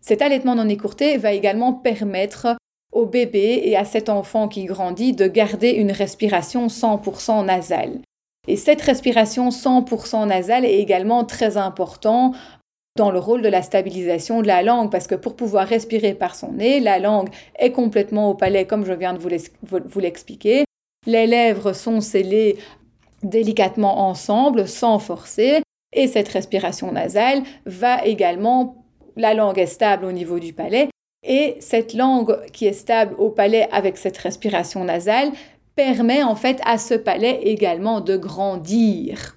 Cet 0.00 0.22
allaitement 0.22 0.54
non 0.54 0.68
écourté 0.68 1.16
va 1.16 1.32
également 1.32 1.72
permettre 1.72 2.56
au 2.92 3.04
bébé 3.04 3.62
et 3.64 3.76
à 3.76 3.84
cet 3.84 4.08
enfant 4.08 4.46
qui 4.46 4.64
grandit 4.64 5.12
de 5.12 5.26
garder 5.26 5.70
une 5.70 5.90
respiration 5.90 6.68
100% 6.68 7.46
nasale. 7.46 7.98
Et 8.46 8.56
cette 8.56 8.82
respiration 8.82 9.48
100% 9.48 10.26
nasale 10.26 10.64
est 10.64 10.78
également 10.78 11.24
très 11.24 11.56
importante 11.56 12.36
dans 12.96 13.10
le 13.10 13.18
rôle 13.18 13.42
de 13.42 13.48
la 13.48 13.62
stabilisation 13.62 14.40
de 14.40 14.46
la 14.46 14.62
langue, 14.62 14.90
parce 14.90 15.08
que 15.08 15.16
pour 15.16 15.34
pouvoir 15.34 15.66
respirer 15.66 16.14
par 16.14 16.36
son 16.36 16.52
nez, 16.52 16.78
la 16.78 16.98
langue 17.00 17.28
est 17.58 17.72
complètement 17.72 18.30
au 18.30 18.34
palais, 18.34 18.66
comme 18.66 18.84
je 18.84 18.92
viens 18.92 19.14
de 19.14 19.18
vous 19.18 20.00
l'expliquer. 20.00 20.64
Les 21.06 21.26
lèvres 21.26 21.72
sont 21.72 22.00
scellées 22.00 22.56
délicatement 23.24 24.08
ensemble, 24.08 24.68
sans 24.68 24.98
forcer, 24.98 25.62
et 25.92 26.06
cette 26.06 26.28
respiration 26.28 26.92
nasale 26.92 27.42
va 27.66 28.04
également, 28.04 28.84
la 29.16 29.34
langue 29.34 29.58
est 29.58 29.66
stable 29.66 30.04
au 30.04 30.12
niveau 30.12 30.38
du 30.38 30.52
palais, 30.52 30.88
et 31.26 31.56
cette 31.60 31.94
langue 31.94 32.44
qui 32.52 32.66
est 32.66 32.74
stable 32.74 33.14
au 33.18 33.30
palais 33.30 33.66
avec 33.72 33.96
cette 33.96 34.18
respiration 34.18 34.84
nasale 34.84 35.32
permet 35.74 36.22
en 36.22 36.34
fait 36.34 36.60
à 36.64 36.78
ce 36.78 36.94
palais 36.94 37.40
également 37.42 38.00
de 38.00 38.16
grandir. 38.16 39.36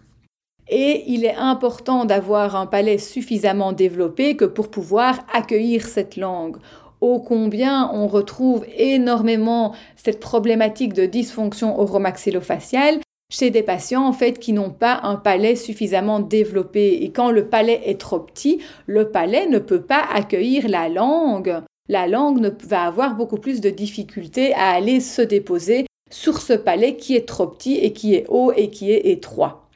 Et 0.70 1.04
il 1.08 1.26
est 1.26 1.36
important 1.36 2.06
d'avoir 2.06 2.56
un 2.56 2.66
palais 2.66 2.98
suffisamment 2.98 3.72
développé 3.72 4.36
que 4.36 4.46
pour 4.46 4.70
pouvoir 4.70 5.26
accueillir 5.34 5.88
cette 5.88 6.18
langue. 6.18 6.58
Ô 7.00 7.20
combien 7.20 7.90
on 7.94 8.08
retrouve 8.08 8.66
énormément 8.76 9.74
cette 9.96 10.20
problématique 10.20 10.94
de 10.94 11.06
dysfonction 11.06 11.80
oromaxillofaciale 11.80 13.00
chez 13.30 13.50
des 13.50 13.62
patients 13.62 14.06
en 14.06 14.14
fait 14.14 14.40
qui 14.40 14.54
n'ont 14.54 14.72
pas 14.72 15.02
un 15.04 15.16
palais 15.16 15.56
suffisamment 15.56 16.20
développé. 16.20 17.04
Et 17.04 17.12
quand 17.12 17.32
le 17.32 17.48
palais 17.48 17.82
est 17.86 18.00
trop 18.00 18.20
petit, 18.20 18.60
le 18.88 19.10
palais 19.10 19.48
ne 19.48 19.60
peut 19.60 19.82
pas 19.82 20.04
accueillir 20.14 20.68
la 20.68 20.90
langue. 20.90 21.62
La 21.90 22.08
langue 22.08 22.54
va 22.66 22.84
avoir 22.84 23.16
beaucoup 23.16 23.38
plus 23.38 23.62
de 23.62 23.70
difficultés 23.70 24.54
à 24.54 24.72
aller 24.72 25.00
se 25.00 25.22
déposer 25.22 25.87
sur 26.10 26.42
ce 26.42 26.54
palais 26.54 26.96
qui 26.96 27.16
est 27.16 27.28
trop 27.28 27.48
petit 27.48 27.76
et 27.76 27.94
qui 27.94 28.16
est 28.16 28.26
haut 28.30 28.52
et 28.56 28.70
qui 28.70 28.92
est 28.92 29.08
étroit. 29.08 29.68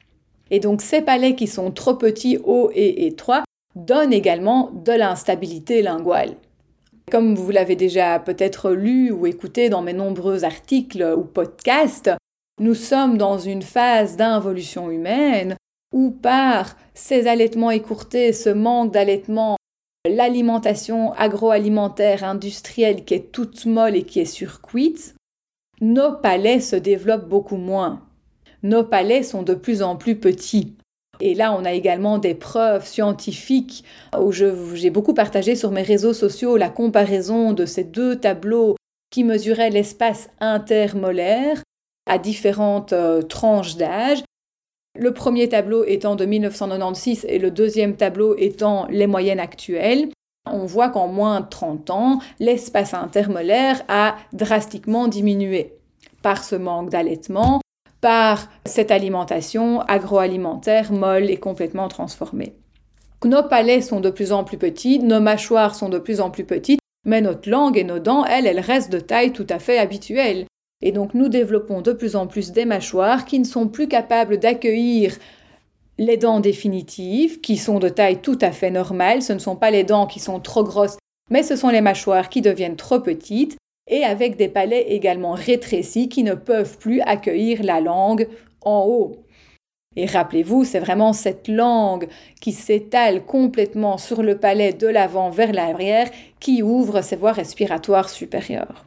Et 0.50 0.60
donc 0.60 0.82
ces 0.82 1.02
palais 1.02 1.36
qui 1.36 1.48
sont 1.48 1.72
trop 1.72 1.96
petits, 1.96 2.38
hauts 2.44 2.72
et 2.74 3.08
étroits 3.08 3.44
donnent 3.76 4.14
également 4.14 4.72
de 4.74 4.92
l'instabilité 4.92 5.82
linguale. 5.82 6.36
Comme 7.10 7.36
vous 7.36 7.52
l'avez 7.52 7.76
déjà 7.76 8.20
peut-être 8.20 8.72
lu 8.72 9.12
ou 9.12 9.26
écouté 9.28 9.70
dans 9.70 9.82
mes 9.82 9.94
nombreux 9.94 10.44
articles 10.44 11.16
ou 11.18 11.24
podcasts, 11.24 12.12
nous 12.60 12.76
sommes 12.76 13.18
dans 13.18 13.38
une 13.38 13.62
phase 13.62 14.18
d'involution 14.18 14.92
humaine 14.92 15.56
où 15.94 16.12
par 16.12 16.76
ces 16.94 17.28
allaitements 17.28 17.72
écourtés, 17.72 18.34
ce 18.34 18.50
manque 18.50 18.92
d'allaitement, 18.92 19.58
l'alimentation 20.10 21.14
agroalimentaire 21.14 22.24
industrielle 22.24 23.04
qui 23.04 23.14
est 23.14 23.32
toute 23.32 23.66
molle 23.66 23.96
et 23.96 24.04
qui 24.04 24.20
est 24.20 24.26
surcuite, 24.26 25.16
nos 25.82 26.14
palais 26.14 26.60
se 26.60 26.76
développent 26.76 27.28
beaucoup 27.28 27.58
moins. 27.58 28.04
Nos 28.64 28.84
palais 28.84 29.24
sont 29.24 29.42
de 29.42 29.56
plus 29.56 29.82
en 29.82 29.96
plus 29.96 30.16
petits. 30.16 30.76
Et 31.20 31.34
là, 31.34 31.56
on 31.58 31.66
a 31.66 31.74
également 31.74 32.20
des 32.20 32.36
preuves 32.36 32.86
scientifiques 32.86 33.84
où 34.18 34.32
j'ai 34.32 34.90
beaucoup 34.90 35.14
partagé 35.14 35.56
sur 35.56 35.72
mes 35.72 35.82
réseaux 35.82 36.14
sociaux 36.14 36.58
la 36.58 36.70
comparaison 36.70 37.54
de 37.54 37.66
ces 37.66 37.84
deux 37.84 38.20
tableaux 38.20 38.76
qui 39.10 39.24
mesuraient 39.24 39.70
l'espace 39.72 40.30
intermolaire 40.40 41.62
à 42.08 42.18
différentes 42.18 42.94
euh, 42.94 43.22
tranches 43.22 43.76
d'âge. 43.76 44.24
Le 44.98 45.14
premier 45.14 45.50
tableau 45.50 45.84
étant 45.86 46.16
de 46.16 46.26
1996 46.26 47.26
et 47.28 47.40
le 47.40 47.52
deuxième 47.52 47.96
tableau 47.96 48.36
étant 48.38 48.88
les 48.88 49.08
moyennes 49.08 49.40
actuelles. 49.40 50.10
On 50.50 50.66
voit 50.66 50.90
qu'en 50.90 51.08
moins 51.08 51.42
de 51.42 51.50
30 51.50 51.90
ans, 51.92 52.20
l'espace 52.40 52.94
intermolaire 52.94 53.82
a 53.88 54.16
drastiquement 54.34 55.08
diminué 55.08 55.76
par 56.24 56.44
ce 56.44 56.56
manque 56.56 56.90
d'allaitement, 56.90 57.62
par 58.02 58.50
cette 58.66 58.90
alimentation 58.90 59.82
agroalimentaire 59.82 60.92
molle 60.92 61.30
et 61.30 61.38
complètement 61.38 61.88
transformée. 61.88 62.56
Nos 63.24 63.44
palais 63.44 63.82
sont 63.82 64.00
de 64.00 64.10
plus 64.10 64.32
en 64.32 64.44
plus 64.44 64.58
petits, 64.58 64.98
nos 64.98 65.20
mâchoires 65.20 65.76
sont 65.76 65.90
de 65.90 66.00
plus 66.00 66.22
en 66.22 66.32
plus 66.32 66.44
petites, 66.44 66.80
mais 67.06 67.22
notre 67.22 67.50
langue 67.50 67.78
et 67.78 67.84
nos 67.84 68.00
dents, 68.00 68.26
elles, 68.26 68.48
elles 68.48 68.60
restent 68.60 68.92
de 68.92 69.00
taille 69.00 69.34
tout 69.34 69.48
à 69.48 69.60
fait 69.60 69.78
habituelle. 69.78 70.48
Et 70.82 70.92
donc 70.92 71.14
nous 71.14 71.30
développons 71.30 71.82
de 71.82 71.94
plus 71.94 72.16
en 72.16 72.26
plus 72.26 72.52
des 72.52 72.66
mâchoires 72.66 73.26
qui 73.26 73.38
ne 73.38 73.46
sont 73.46 73.68
plus 73.68 73.88
capables 73.88 74.40
d'accueillir 74.40 75.16
les 76.02 76.18
dents 76.18 76.40
définitives, 76.40 77.42
qui 77.42 77.58
sont 77.58 77.78
de 77.78 77.88
taille 77.88 78.22
tout 78.22 78.40
à 78.42 78.52
fait 78.52 78.72
normale. 78.72 79.22
Ce 79.22 79.34
ne 79.34 79.40
sont 79.40 79.56
pas 79.56 79.70
les 79.70 79.84
dents 79.84 80.08
qui 80.08 80.20
sont 80.20 80.40
trop 80.40 80.64
grosses, 80.64 80.98
mais 81.30 81.44
ce 81.44 81.56
sont 81.56 81.70
les 81.70 81.82
mâchoires 81.82 82.30
qui 82.30 82.42
deviennent 82.42 82.76
trop 82.76 83.00
petites 83.00 83.56
et 83.88 84.04
avec 84.04 84.36
des 84.36 84.48
palais 84.48 84.82
également 84.90 85.34
rétrécis 85.34 86.10
qui 86.10 86.24
ne 86.24 86.34
peuvent 86.34 86.80
plus 86.80 87.02
accueillir 87.02 87.62
la 87.62 87.82
langue 87.82 88.28
en 88.62 88.84
haut. 88.88 89.12
Et 89.96 90.08
rappelez-vous, 90.08 90.64
c'est 90.64 90.80
vraiment 90.80 91.14
cette 91.14 91.48
langue 91.48 92.08
qui 92.40 92.52
s'étale 92.52 93.24
complètement 93.24 94.00
sur 94.00 94.24
le 94.24 94.40
palais 94.40 94.74
de 94.74 94.88
l'avant 94.88 95.30
vers 95.30 95.52
l'arrière 95.52 96.10
qui 96.40 96.64
ouvre 96.64 97.02
ses 97.02 97.16
voies 97.16 97.34
respiratoires 97.34 98.10
supérieures. 98.10 98.86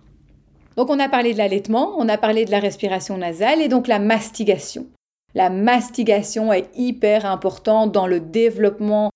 Donc 0.77 0.91
on 0.91 0.99
a 0.99 1.09
parlé 1.09 1.33
de 1.33 1.39
l'allaitement, 1.39 1.95
on 1.97 2.09
a 2.09 2.19
parlé 2.19 2.45
de 2.45 2.51
la 2.51 2.59
respiration 2.59 3.17
nasale 3.17 3.63
et 3.63 3.69
donc 3.69 3.87
la 3.87 4.01
mastigation. 4.01 4.87
La 5.35 5.51
mastigation 5.51 6.53
est 6.53 6.71
hyper 6.77 7.27
importante 7.27 7.91
dans 7.91 8.07
le 8.07 8.21
développement 8.21 9.11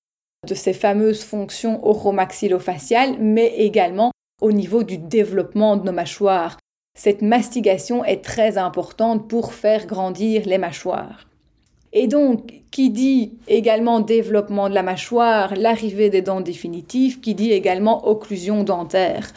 de 0.48 0.54
ces 0.54 0.72
fameuses 0.72 1.22
fonctions 1.22 1.86
oromaxillofaciales, 1.86 3.18
mais 3.20 3.54
également 3.58 4.10
au 4.42 4.50
niveau 4.50 4.82
du 4.82 4.98
développement 4.98 5.76
de 5.76 5.84
nos 5.84 5.92
mâchoires. 5.92 6.58
Cette 6.98 7.22
mastigation 7.22 8.04
est 8.04 8.24
très 8.24 8.58
importante 8.58 9.28
pour 9.28 9.52
faire 9.52 9.86
grandir 9.86 10.42
les 10.46 10.58
mâchoires. 10.58 11.28
Et 11.92 12.08
donc, 12.08 12.62
qui 12.72 12.90
dit 12.90 13.38
également 13.46 14.00
développement 14.00 14.68
de 14.68 14.74
la 14.74 14.82
mâchoire, 14.82 15.54
l'arrivée 15.54 16.10
des 16.10 16.22
dents 16.22 16.40
définitives, 16.40 17.20
qui 17.20 17.34
dit 17.34 17.52
également 17.52 18.08
occlusion 18.08 18.64
dentaire. 18.64 19.32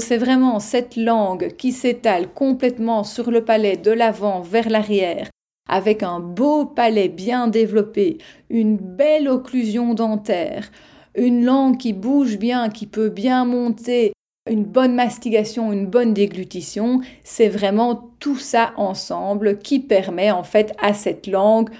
C'est 0.00 0.16
vraiment 0.16 0.60
cette 0.60 0.96
langue 0.96 1.54
qui 1.56 1.72
s'étale 1.72 2.32
complètement 2.32 3.04
sur 3.04 3.30
le 3.30 3.44
palais 3.44 3.76
de 3.76 3.90
l'avant 3.90 4.40
vers 4.40 4.70
l'arrière, 4.70 5.28
avec 5.72 6.02
un 6.02 6.20
beau 6.20 6.66
palais 6.66 7.08
bien 7.08 7.48
développé, 7.48 8.18
une 8.50 8.76
belle 8.76 9.26
occlusion 9.26 9.94
dentaire, 9.94 10.70
une 11.14 11.46
langue 11.46 11.78
qui 11.78 11.94
bouge 11.94 12.36
bien, 12.36 12.68
qui 12.68 12.86
peut 12.86 13.08
bien 13.08 13.46
monter, 13.46 14.12
une 14.50 14.64
bonne 14.64 14.94
mastigation, 14.94 15.72
une 15.72 15.86
bonne 15.86 16.12
déglutition, 16.12 17.00
c'est 17.24 17.48
vraiment 17.48 18.10
tout 18.18 18.36
ça 18.36 18.74
ensemble 18.76 19.60
qui 19.60 19.80
permet 19.80 20.30
en 20.30 20.42
fait 20.42 20.74
à 20.78 20.92
cette 20.92 21.26
langue 21.26 21.70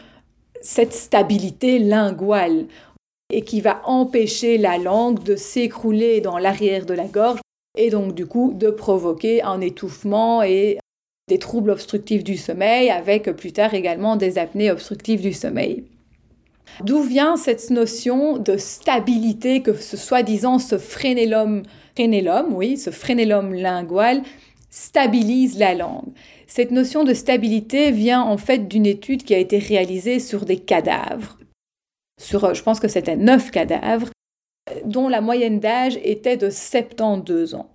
cette 0.63 0.95
stabilité 0.95 1.79
linguale 1.79 2.67
et 3.31 3.43
qui 3.43 3.61
va 3.61 3.83
empêcher 3.85 4.57
la 4.57 4.79
langue 4.79 5.23
de 5.23 5.37
s'écrouler 5.37 6.23
dans 6.23 6.39
l'arrière 6.39 6.87
de 6.87 6.95
la 6.95 7.09
gorge 7.09 7.41
et 7.77 7.91
donc 7.91 8.15
du 8.15 8.25
coup 8.27 8.55
de 8.55 8.71
provoquer 8.71 9.43
un 9.43 9.61
étouffement 9.61 10.43
et 10.43 10.79
des 11.29 11.39
troubles 11.39 11.71
obstructifs 11.71 12.25
du 12.25 12.37
sommeil 12.37 12.91
avec 12.91 13.31
plus 13.33 13.53
tard 13.53 13.75
également 13.75 14.17
des 14.17 14.39
apnées 14.39 14.71
obstructives 14.71 15.23
du 15.23 15.33
sommeil. 15.33 15.85
D'où 16.85 17.03
vient 17.03 17.37
cette 17.37 17.71
notion 17.71 18.39
de 18.39 18.57
stabilité 18.57 19.63
que 19.63 19.75
ce 19.75 19.97
soi-disant 19.97 20.59
ce 20.59 20.79
frénélum, 20.79 21.63
oui, 22.51 22.79
ce 22.79 22.91
lingual 23.53 24.23
stabilise 24.71 25.59
la 25.59 25.75
langue. 25.75 26.13
Cette 26.47 26.71
notion 26.71 27.05
de 27.05 27.15
stabilité 27.15 27.91
vient 27.91 28.23
en 28.23 28.39
fait 28.39 28.69
d'une 28.69 28.87
étude 28.87 29.23
qui 29.23 29.35
a 29.35 29.39
été 29.39 29.59
réalisée 29.59 30.19
sur 30.19 30.45
des 30.45 30.59
cadavres. 30.59 31.39
Sur, 32.21 32.55
je 32.55 32.63
pense 32.63 32.81
que 32.81 32.89
c'était 32.89 33.17
neuf 33.17 33.51
cadavres, 33.51 34.11
dont 34.85 35.09
la 35.09 35.21
moyenne 35.21 35.61
d'âge 35.61 35.99
était 36.03 36.37
de 36.37 36.51
72 36.51 37.55
ans. 37.55 37.72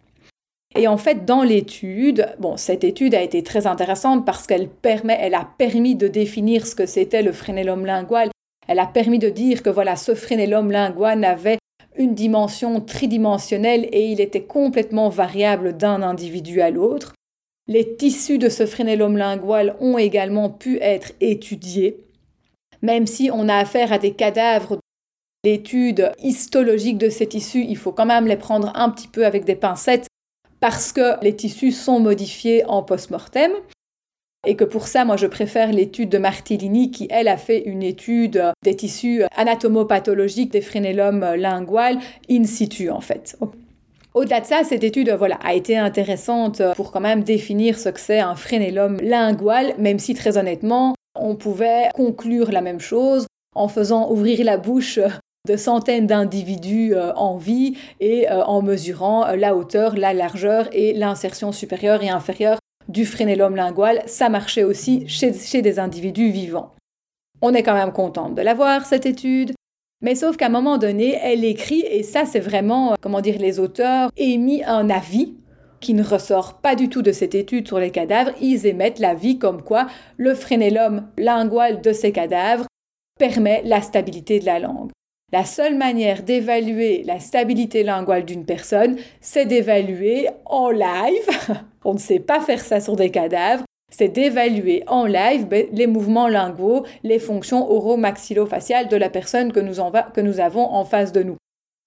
Et 0.77 0.87
en 0.87 0.97
fait, 0.97 1.25
dans 1.25 1.41
l'étude, 1.41 2.27
bon, 2.39 2.55
cette 2.55 2.83
étude 2.83 3.15
a 3.15 3.21
été 3.23 3.41
très 3.41 3.65
intéressante 3.65 4.25
parce 4.25 4.45
qu'elle 4.45 4.69
a 4.85 5.49
permis 5.57 5.95
de 5.95 6.07
définir 6.07 6.67
ce 6.67 6.75
que 6.75 6.85
c'était 6.85 7.23
le 7.23 7.31
frénélum 7.31 7.83
lingual. 7.83 8.29
Elle 8.67 8.79
a 8.79 8.85
permis 8.85 9.17
de 9.17 9.29
dire 9.29 9.63
que 9.63 9.71
voilà, 9.71 9.95
ce 9.95 10.13
frénélum 10.13 10.71
lingual 10.71 11.23
avait 11.23 11.57
une 11.97 12.13
dimension 12.13 12.79
tridimensionnelle 12.79 13.89
et 13.91 14.05
il 14.05 14.21
était 14.21 14.43
complètement 14.43 15.09
variable 15.09 15.75
d'un 15.75 16.03
individu 16.03 16.61
à 16.61 16.69
l'autre. 16.69 17.13
Les 17.67 17.95
tissus 17.95 18.37
de 18.37 18.49
ce 18.49 18.67
frénélum 18.67 19.17
lingual 19.17 19.75
ont 19.79 19.97
également 19.97 20.49
pu 20.49 20.77
être 20.79 21.11
étudiés, 21.21 21.97
même 22.83 23.07
si 23.07 23.31
on 23.33 23.49
a 23.49 23.55
affaire 23.55 23.91
à 23.91 23.97
des 23.97 24.11
cadavres 24.11 24.77
l'étude 25.43 26.11
histologique 26.21 26.97
de 26.97 27.09
ces 27.09 27.27
tissus, 27.27 27.65
il 27.67 27.77
faut 27.77 27.91
quand 27.91 28.05
même 28.05 28.27
les 28.27 28.37
prendre 28.37 28.71
un 28.75 28.89
petit 28.89 29.07
peu 29.07 29.25
avec 29.25 29.45
des 29.45 29.55
pincettes 29.55 30.07
parce 30.59 30.91
que 30.91 31.23
les 31.23 31.35
tissus 31.35 31.71
sont 31.71 31.99
modifiés 31.99 32.65
en 32.65 32.83
post-mortem. 32.83 33.51
Et 34.45 34.55
que 34.55 34.63
pour 34.63 34.87
ça, 34.87 35.03
moi, 35.03 35.17
je 35.17 35.27
préfère 35.27 35.73
l'étude 35.73 36.09
de 36.09 36.19
Martellini 36.19 36.91
qui, 36.91 37.07
elle, 37.09 37.27
a 37.27 37.37
fait 37.37 37.63
une 37.63 37.83
étude 37.83 38.41
des 38.63 38.75
tissus 38.75 39.23
anatomopathologiques 39.35 40.51
des 40.51 40.61
frénélums 40.61 41.35
lingual 41.35 41.97
in 42.29 42.45
situ, 42.45 42.89
en 42.89 43.01
fait. 43.01 43.37
Au-delà 44.13 44.39
de 44.39 44.45
ça, 44.45 44.63
cette 44.63 44.83
étude 44.83 45.11
voilà, 45.11 45.35
a 45.43 45.53
été 45.53 45.77
intéressante 45.77 46.61
pour 46.75 46.91
quand 46.91 47.01
même 47.01 47.23
définir 47.23 47.77
ce 47.77 47.89
que 47.89 47.99
c'est 47.99 48.19
un 48.19 48.35
frénélum 48.35 48.97
lingual, 49.01 49.73
même 49.79 49.99
si 49.99 50.13
très 50.13 50.37
honnêtement, 50.37 50.95
on 51.15 51.35
pouvait 51.35 51.89
conclure 51.93 52.51
la 52.51 52.61
même 52.61 52.79
chose 52.79 53.27
en 53.53 53.67
faisant 53.67 54.09
ouvrir 54.11 54.43
la 54.45 54.57
bouche 54.57 54.99
de 55.47 55.55
centaines 55.57 56.05
d'individus 56.05 56.93
euh, 56.93 57.13
en 57.13 57.37
vie 57.37 57.77
et 57.99 58.29
euh, 58.29 58.43
en 58.43 58.61
mesurant 58.61 59.25
euh, 59.25 59.35
la 59.35 59.55
hauteur, 59.55 59.95
la 59.95 60.13
largeur 60.13 60.67
et 60.73 60.93
l'insertion 60.93 61.51
supérieure 61.51 62.03
et 62.03 62.09
inférieure 62.09 62.59
du 62.89 63.05
frénélum 63.05 63.55
lingual. 63.55 64.03
Ça 64.05 64.29
marchait 64.29 64.63
aussi 64.63 65.07
chez, 65.07 65.33
chez 65.33 65.61
des 65.61 65.79
individus 65.79 66.29
vivants. 66.29 66.73
On 67.41 67.53
est 67.53 67.63
quand 67.63 67.73
même 67.73 67.93
contente 67.93 68.35
de 68.35 68.41
l'avoir, 68.41 68.85
cette 68.85 69.05
étude. 69.05 69.53
Mais 70.01 70.15
sauf 70.15 70.37
qu'à 70.37 70.47
un 70.47 70.49
moment 70.49 70.77
donné, 70.77 71.17
elle 71.23 71.43
écrit, 71.43 71.81
et 71.81 72.03
ça 72.03 72.25
c'est 72.25 72.39
vraiment, 72.39 72.95
comment 73.01 73.21
dire, 73.21 73.39
les 73.39 73.59
auteurs 73.59 74.11
émis 74.15 74.63
un 74.63 74.89
avis 74.89 75.33
qui 75.79 75.93
ne 75.93 76.03
ressort 76.03 76.59
pas 76.59 76.75
du 76.75 76.89
tout 76.89 77.01
de 77.01 77.11
cette 77.11 77.35
étude 77.35 77.67
sur 77.67 77.79
les 77.79 77.91
cadavres, 77.91 78.31
ils 78.41 78.65
émettent 78.65 78.99
l'avis 78.99 79.39
comme 79.39 79.61
quoi 79.61 79.87
le 80.17 80.35
frénélum 80.35 81.07
lingual 81.17 81.81
de 81.81 81.93
ces 81.93 82.11
cadavres 82.11 82.65
permet 83.17 83.61
la 83.63 83.81
stabilité 83.81 84.39
de 84.39 84.45
la 84.45 84.59
langue. 84.59 84.91
La 85.33 85.43
seule 85.43 85.75
manière 85.75 86.23
d'évaluer 86.23 87.03
la 87.03 87.19
stabilité 87.19 87.83
linguale 87.83 88.23
d'une 88.23 88.45
personne, 88.45 88.95
c'est 89.19 89.45
d'évaluer 89.45 90.29
en 90.45 90.69
live, 90.69 91.27
on 91.83 91.95
ne 91.95 91.99
sait 91.99 92.21
pas 92.21 92.39
faire 92.39 92.61
ça 92.61 92.79
sur 92.79 92.95
des 92.95 93.11
cadavres, 93.11 93.65
c'est 93.91 94.07
d'évaluer 94.07 94.85
en 94.87 95.05
live 95.05 95.45
ben, 95.45 95.67
les 95.73 95.85
mouvements 95.85 96.29
linguaux, 96.29 96.85
les 97.03 97.19
fonctions 97.19 97.69
oro-maxillofaciales 97.69 98.87
de 98.87 98.95
la 98.95 99.09
personne 99.09 99.51
que 99.51 99.59
nous, 99.59 100.39
avons 100.39 100.73
en 100.73 100.85
face 100.85 101.11
de 101.11 101.23
nous. 101.23 101.35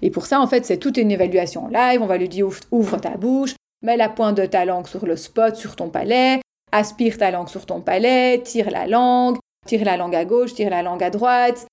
Et 0.02 0.10
pour 0.10 0.26
ça, 0.26 0.38
en 0.38 0.46
fait, 0.46 0.66
c'est 0.66 0.76
toute 0.76 0.98
une 0.98 1.10
évaluation 1.10 1.66
live. 1.68 2.02
On 2.02 2.06
va 2.06 2.18
lui 2.18 2.28
dire 2.28 2.46
ouvre 2.70 2.98
ta 2.98 3.16
bouche, 3.16 3.54
mets 3.80 3.96
la 3.96 4.10
pointe 4.10 4.36
de 4.36 4.44
ta 4.44 4.66
langue 4.66 4.86
sur 4.86 5.06
le 5.06 5.16
spot, 5.16 5.56
sur 5.56 5.76
ton 5.76 5.88
palais, 5.88 6.40
aspire 6.72 7.16
ta 7.16 7.30
langue 7.30 7.48
sur 7.48 7.64
ton 7.64 7.80
palais, 7.80 8.42
tire 8.44 8.70
la 8.70 8.86
langue, 8.86 9.38
tire 9.66 9.86
la 9.86 9.96
langue 9.96 10.14
à 10.14 10.26
gauche, 10.26 10.52
tire 10.52 10.68
la 10.68 10.82
langue 10.82 11.02
à 11.02 11.08
droite. 11.08 11.66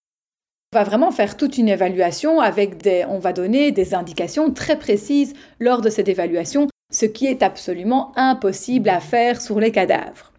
On 0.73 0.80
va 0.80 0.84
vraiment 0.84 1.12
faire 1.12 1.38
toute 1.38 1.58
une 1.58 1.69
évaluation 1.69 2.41
avec 2.41 2.84
des, 2.84 3.06
on 3.08 3.19
va 3.19 3.32
donner 3.32 3.71
des 3.71 3.95
indications 3.95 4.51
très 4.51 4.77
précises 4.77 5.34
lors 5.62 5.80
de 5.80 5.89
cette 5.89 6.10
évaluation, 6.10 6.67
ce 6.91 7.06
qui 7.06 7.25
est 7.25 7.41
absolument 7.41 8.12
impossible 8.17 8.89
à 8.89 8.99
faire 8.99 9.39
sur 9.39 9.62
les 9.62 9.71
cadavres. 9.71 10.34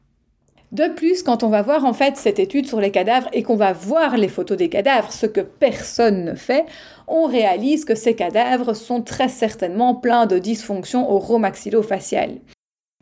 De 0.71 0.87
plus, 0.95 1.23
quand 1.23 1.45
on 1.45 1.49
va 1.49 1.63
voir 1.63 1.87
en 1.87 1.95
fait 1.95 2.19
cette 2.19 2.39
étude 2.39 2.67
sur 2.67 2.79
les 2.79 2.91
cadavres 2.91 3.31
et 3.33 3.43
qu'on 3.43 3.57
va 3.57 3.73
voir 3.73 4.19
les 4.19 4.29
photos 4.29 4.59
des 4.59 4.69
cadavres, 4.69 5.13
ce 5.13 5.25
que 5.25 5.41
personne 5.41 6.27
ne 6.27 6.35
fait, 6.35 6.67
on 7.07 7.25
réalise 7.25 7.87
que 7.87 7.95
ces 7.95 8.15
cadavres 8.15 8.75
sont 8.75 9.01
très 9.01 9.31
certainement 9.31 9.95
pleins 9.95 10.27
de 10.27 10.39
dysfonctions 10.39 11.11
oromaxillofaciales. 11.11 12.37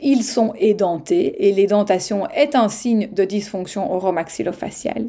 Ils 0.00 0.22
sont 0.22 0.54
édentés 0.60 1.48
et 1.48 1.52
l'édentation 1.52 2.28
est 2.28 2.54
un 2.54 2.68
signe 2.68 3.08
de 3.12 3.24
dysfonction 3.24 3.92
oromaxillofaciale. 3.92 5.08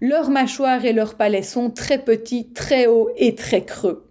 Leurs 0.00 0.30
mâchoires 0.30 0.84
et 0.84 0.92
leurs 0.92 1.16
palais 1.16 1.42
sont 1.42 1.70
très 1.70 1.98
petits, 1.98 2.52
très 2.52 2.86
hauts 2.86 3.10
et 3.16 3.34
très 3.34 3.64
creux. 3.64 4.06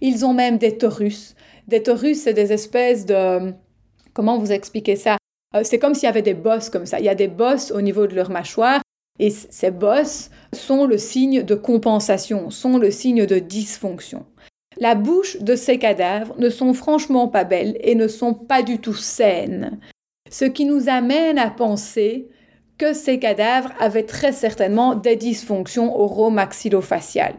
Ils 0.00 0.24
ont 0.24 0.34
même 0.34 0.58
des 0.58 0.76
torus. 0.76 1.34
Des 1.68 1.82
torus, 1.82 2.20
c'est 2.22 2.34
des 2.34 2.52
espèces 2.52 3.06
de... 3.06 3.52
Comment 4.12 4.38
vous 4.38 4.52
expliquer 4.52 4.96
ça? 4.96 5.16
Euh, 5.56 5.62
C'est 5.64 5.78
comme 5.78 5.94
s'il 5.94 6.04
y 6.04 6.08
avait 6.08 6.22
des 6.22 6.34
bosses 6.34 6.70
comme 6.70 6.86
ça. 6.86 7.00
Il 7.00 7.04
y 7.04 7.08
a 7.08 7.14
des 7.14 7.28
bosses 7.28 7.70
au 7.70 7.80
niveau 7.80 8.06
de 8.06 8.14
leur 8.14 8.30
mâchoire 8.30 8.82
et 9.18 9.30
ces 9.30 9.70
bosses 9.70 10.30
sont 10.52 10.86
le 10.86 10.98
signe 10.98 11.42
de 11.42 11.54
compensation, 11.54 12.50
sont 12.50 12.78
le 12.78 12.90
signe 12.90 13.26
de 13.26 13.38
dysfonction. 13.38 14.26
La 14.76 14.96
bouche 14.96 15.38
de 15.40 15.54
ces 15.54 15.78
cadavres 15.78 16.34
ne 16.38 16.50
sont 16.50 16.74
franchement 16.74 17.28
pas 17.28 17.44
belles 17.44 17.76
et 17.80 17.94
ne 17.94 18.08
sont 18.08 18.34
pas 18.34 18.62
du 18.62 18.78
tout 18.78 18.94
saines, 18.94 19.78
ce 20.30 20.44
qui 20.44 20.64
nous 20.64 20.88
amène 20.88 21.38
à 21.38 21.50
penser 21.50 22.28
que 22.78 22.92
ces 22.92 23.18
cadavres 23.18 23.72
avaient 23.78 24.04
très 24.04 24.32
certainement 24.32 24.94
des 24.94 25.16
dysfonctions 25.16 25.98
oromaxillofaciales, 25.98 27.36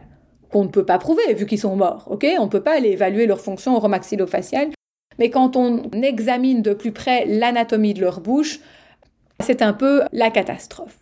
qu'on 0.50 0.64
ne 0.64 0.70
peut 0.70 0.86
pas 0.86 0.98
prouver 0.98 1.34
vu 1.34 1.46
qu'ils 1.46 1.60
sont 1.60 1.76
morts, 1.76 2.08
On 2.08 2.44
ne 2.44 2.50
peut 2.50 2.62
pas 2.62 2.76
aller 2.76 2.90
évaluer 2.90 3.26
leurs 3.26 3.40
fonctions 3.40 3.76
oromaxillofaciales, 3.76 4.70
mais 5.18 5.30
quand 5.30 5.56
on 5.56 5.90
examine 6.02 6.62
de 6.62 6.74
plus 6.74 6.92
près 6.92 7.24
l'anatomie 7.26 7.94
de 7.94 8.00
leur 8.00 8.20
bouche, 8.20 8.60
c'est 9.40 9.62
un 9.62 9.72
peu 9.72 10.02
la 10.12 10.30
catastrophe. 10.30 10.98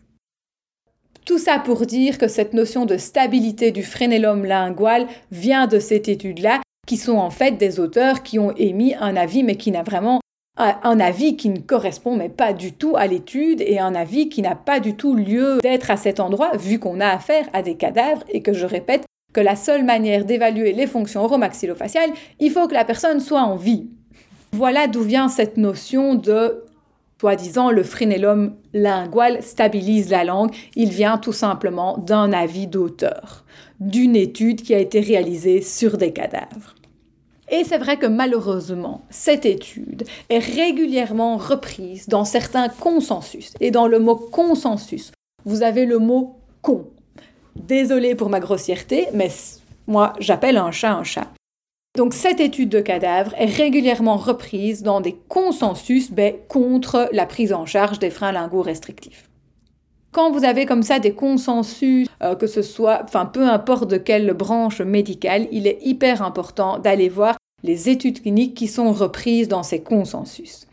Tout 1.24 1.38
ça 1.38 1.58
pour 1.58 1.86
dire 1.86 2.18
que 2.18 2.28
cette 2.28 2.52
notion 2.52 2.84
de 2.84 2.98
stabilité 2.98 3.70
du 3.70 3.82
frénélum 3.82 4.44
lingual 4.44 5.06
vient 5.30 5.66
de 5.66 5.78
cette 5.78 6.08
étude-là, 6.08 6.60
qui 6.86 6.98
sont 6.98 7.16
en 7.16 7.30
fait 7.30 7.52
des 7.52 7.80
auteurs 7.80 8.22
qui 8.22 8.38
ont 8.38 8.54
émis 8.56 8.94
un 8.94 9.16
avis, 9.16 9.42
mais 9.42 9.56
qui 9.56 9.70
n'a 9.70 9.82
vraiment 9.82 10.20
un 10.56 11.00
avis 11.00 11.36
qui 11.36 11.48
ne 11.48 11.58
correspond 11.58 12.16
mais 12.16 12.28
pas 12.28 12.52
du 12.52 12.72
tout 12.72 12.94
à 12.96 13.06
l'étude 13.06 13.60
et 13.60 13.78
un 13.78 13.94
avis 13.94 14.28
qui 14.28 14.40
n'a 14.40 14.54
pas 14.54 14.78
du 14.78 14.94
tout 14.94 15.16
lieu 15.16 15.58
d'être 15.60 15.90
à 15.90 15.96
cet 15.96 16.20
endroit 16.20 16.56
vu 16.56 16.78
qu'on 16.78 17.00
a 17.00 17.08
affaire 17.08 17.46
à 17.52 17.62
des 17.62 17.76
cadavres 17.76 18.22
et 18.28 18.40
que 18.40 18.52
je 18.52 18.66
répète 18.66 19.04
que 19.32 19.40
la 19.40 19.56
seule 19.56 19.84
manière 19.84 20.24
d'évaluer 20.24 20.72
les 20.72 20.86
fonctions 20.86 21.24
oromaxillofaciales, 21.24 22.12
il 22.38 22.52
faut 22.52 22.68
que 22.68 22.74
la 22.74 22.84
personne 22.84 23.18
soit 23.18 23.42
en 23.42 23.56
vie. 23.56 23.88
Voilà 24.52 24.86
d'où 24.86 25.02
vient 25.02 25.28
cette 25.28 25.56
notion 25.56 26.14
de 26.14 26.64
soi-disant 27.20 27.70
le 27.70 27.82
frénélum 27.82 28.54
lingual 28.74 29.42
stabilise 29.42 30.10
la 30.10 30.24
langue, 30.24 30.54
il 30.76 30.90
vient 30.90 31.18
tout 31.18 31.32
simplement 31.32 31.96
d'un 31.98 32.32
avis 32.32 32.66
d'auteur, 32.66 33.44
d'une 33.80 34.14
étude 34.14 34.62
qui 34.62 34.74
a 34.74 34.78
été 34.78 35.00
réalisée 35.00 35.62
sur 35.62 35.96
des 35.96 36.12
cadavres. 36.12 36.73
Et 37.50 37.64
c'est 37.64 37.78
vrai 37.78 37.98
que 37.98 38.06
malheureusement, 38.06 39.02
cette 39.10 39.44
étude 39.44 40.04
est 40.30 40.38
régulièrement 40.38 41.36
reprise 41.36 42.08
dans 42.08 42.24
certains 42.24 42.68
consensus. 42.68 43.52
Et 43.60 43.70
dans 43.70 43.86
le 43.86 43.98
mot 43.98 44.16
consensus, 44.16 45.12
vous 45.44 45.62
avez 45.62 45.84
le 45.84 45.98
mot 45.98 46.36
con. 46.62 46.86
Désolé 47.56 48.14
pour 48.14 48.30
ma 48.30 48.40
grossièreté, 48.40 49.08
mais 49.12 49.30
moi 49.86 50.14
j'appelle 50.18 50.56
un 50.56 50.70
chat 50.70 50.92
un 50.92 51.04
chat. 51.04 51.28
Donc 51.96 52.14
cette 52.14 52.40
étude 52.40 52.70
de 52.70 52.80
cadavres 52.80 53.34
est 53.38 53.44
régulièrement 53.44 54.16
reprise 54.16 54.82
dans 54.82 55.00
des 55.00 55.14
consensus 55.28 56.10
ben, 56.10 56.34
contre 56.48 57.08
la 57.12 57.26
prise 57.26 57.52
en 57.52 57.66
charge 57.66 58.00
des 58.00 58.10
freins 58.10 58.32
linguaux 58.32 58.62
restrictifs. 58.62 59.28
Quand 60.14 60.30
vous 60.30 60.44
avez 60.44 60.64
comme 60.64 60.84
ça 60.84 61.00
des 61.00 61.12
consensus, 61.12 62.06
euh, 62.22 62.36
que 62.36 62.46
ce 62.46 62.62
soit, 62.62 63.00
enfin 63.02 63.26
peu 63.26 63.48
importe 63.48 63.90
de 63.90 63.96
quelle 63.96 64.32
branche 64.32 64.80
médicale, 64.80 65.48
il 65.50 65.66
est 65.66 65.80
hyper 65.82 66.22
important 66.22 66.78
d'aller 66.78 67.08
voir 67.08 67.36
les 67.64 67.88
études 67.88 68.22
cliniques 68.22 68.54
qui 68.54 68.68
sont 68.68 68.92
reprises 68.92 69.48
dans 69.48 69.64
ces 69.64 69.82
consensus. 69.82 70.68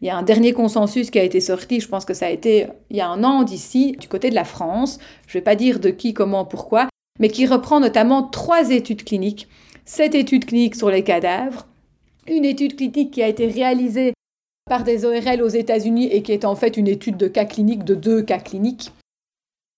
Il 0.00 0.06
y 0.06 0.10
a 0.10 0.16
un 0.16 0.22
dernier 0.22 0.52
consensus 0.52 1.10
qui 1.10 1.18
a 1.18 1.24
été 1.24 1.40
sorti, 1.40 1.80
je 1.80 1.88
pense 1.88 2.04
que 2.04 2.14
ça 2.14 2.26
a 2.26 2.30
été 2.30 2.68
il 2.88 2.96
y 2.96 3.00
a 3.00 3.08
un 3.08 3.24
an 3.24 3.42
d'ici, 3.42 3.96
du 3.98 4.06
côté 4.06 4.30
de 4.30 4.36
la 4.36 4.44
France, 4.44 5.00
je 5.26 5.36
ne 5.36 5.40
vais 5.40 5.44
pas 5.44 5.56
dire 5.56 5.80
de 5.80 5.90
qui, 5.90 6.14
comment, 6.14 6.44
pourquoi, 6.44 6.88
mais 7.18 7.30
qui 7.30 7.46
reprend 7.46 7.80
notamment 7.80 8.22
trois 8.22 8.70
études 8.70 9.02
cliniques 9.02 9.48
cette 9.84 10.14
étude 10.14 10.46
clinique 10.46 10.76
sur 10.76 10.88
les 10.88 11.02
cadavres, 11.02 11.66
une 12.28 12.44
étude 12.44 12.76
clinique 12.76 13.10
qui 13.10 13.24
a 13.24 13.28
été 13.28 13.48
réalisée 13.48 14.14
par 14.66 14.84
des 14.84 15.04
ORL 15.04 15.42
aux 15.42 15.48
États-Unis 15.48 16.08
et 16.10 16.22
qui 16.22 16.32
est 16.32 16.44
en 16.44 16.56
fait 16.56 16.76
une 16.76 16.88
étude 16.88 17.16
de 17.16 17.28
cas 17.28 17.44
cliniques, 17.44 17.84
de 17.84 17.94
deux 17.94 18.22
cas 18.22 18.38
cliniques, 18.38 18.92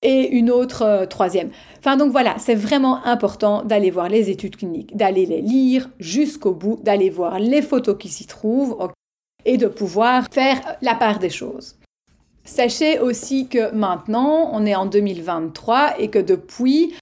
et 0.02 0.28
une 0.28 0.50
autre 0.50 0.82
euh, 0.82 1.06
troisième. 1.06 1.50
Enfin 1.78 1.96
donc 1.96 2.12
voilà, 2.12 2.36
c'est 2.38 2.54
vraiment 2.54 3.04
important 3.04 3.64
d'aller 3.64 3.90
voir 3.90 4.08
les 4.08 4.30
études 4.30 4.56
cliniques, 4.56 4.96
d'aller 4.96 5.26
les 5.26 5.40
lire 5.40 5.90
jusqu'au 5.98 6.52
bout, 6.52 6.78
d'aller 6.82 7.10
voir 7.10 7.38
les 7.40 7.62
photos 7.62 7.96
qui 7.98 8.08
s'y 8.08 8.26
trouvent 8.26 8.88
et 9.44 9.56
de 9.56 9.66
pouvoir 9.66 10.26
faire 10.30 10.60
la 10.82 10.94
part 10.94 11.18
des 11.18 11.30
choses. 11.30 11.76
Sachez 12.44 13.00
aussi 13.00 13.48
que 13.48 13.72
maintenant, 13.74 14.50
on 14.52 14.64
est 14.66 14.76
en 14.76 14.86
2023 14.86 15.98
et 15.98 16.08
que 16.08 16.20
depuis, 16.20 16.94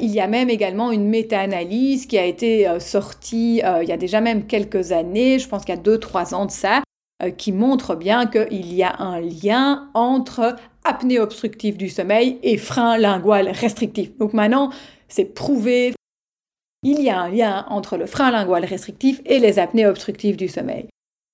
il 0.00 0.10
y 0.10 0.20
a 0.20 0.26
même 0.26 0.48
également 0.48 0.90
une 0.90 1.08
méta-analyse 1.08 2.06
qui 2.06 2.16
a 2.16 2.24
été 2.24 2.66
euh, 2.66 2.80
sortie 2.80 3.60
euh, 3.64 3.82
il 3.82 3.88
y 3.88 3.92
a 3.92 3.96
déjà 3.96 4.20
même 4.20 4.46
quelques 4.46 4.92
années, 4.92 5.38
je 5.38 5.48
pense 5.48 5.64
qu'il 5.64 5.74
y 5.74 5.78
a 5.78 5.80
2-3 5.80 6.34
ans 6.34 6.46
de 6.46 6.50
ça, 6.50 6.82
qui 7.38 7.52
montre 7.52 7.94
bien 7.94 8.26
qu'il 8.26 8.74
y 8.74 8.82
a 8.82 8.96
un 8.98 9.20
lien 9.20 9.88
entre 9.94 10.56
apnée 10.84 11.18
obstructive 11.18 11.76
du 11.76 11.88
sommeil 11.88 12.38
et 12.42 12.58
frein 12.58 12.98
lingual 12.98 13.48
restrictif. 13.48 14.16
Donc 14.18 14.32
maintenant, 14.34 14.70
c'est 15.08 15.24
prouvé. 15.24 15.94
Il 16.82 17.00
y 17.00 17.08
a 17.08 17.18
un 17.18 17.30
lien 17.30 17.64
entre 17.68 17.96
le 17.96 18.06
frein 18.06 18.30
lingual 18.30 18.64
restrictif 18.64 19.20
et 19.24 19.38
les 19.38 19.58
apnées 19.58 19.86
obstructives 19.86 20.36
du 20.36 20.48
sommeil. 20.48 20.88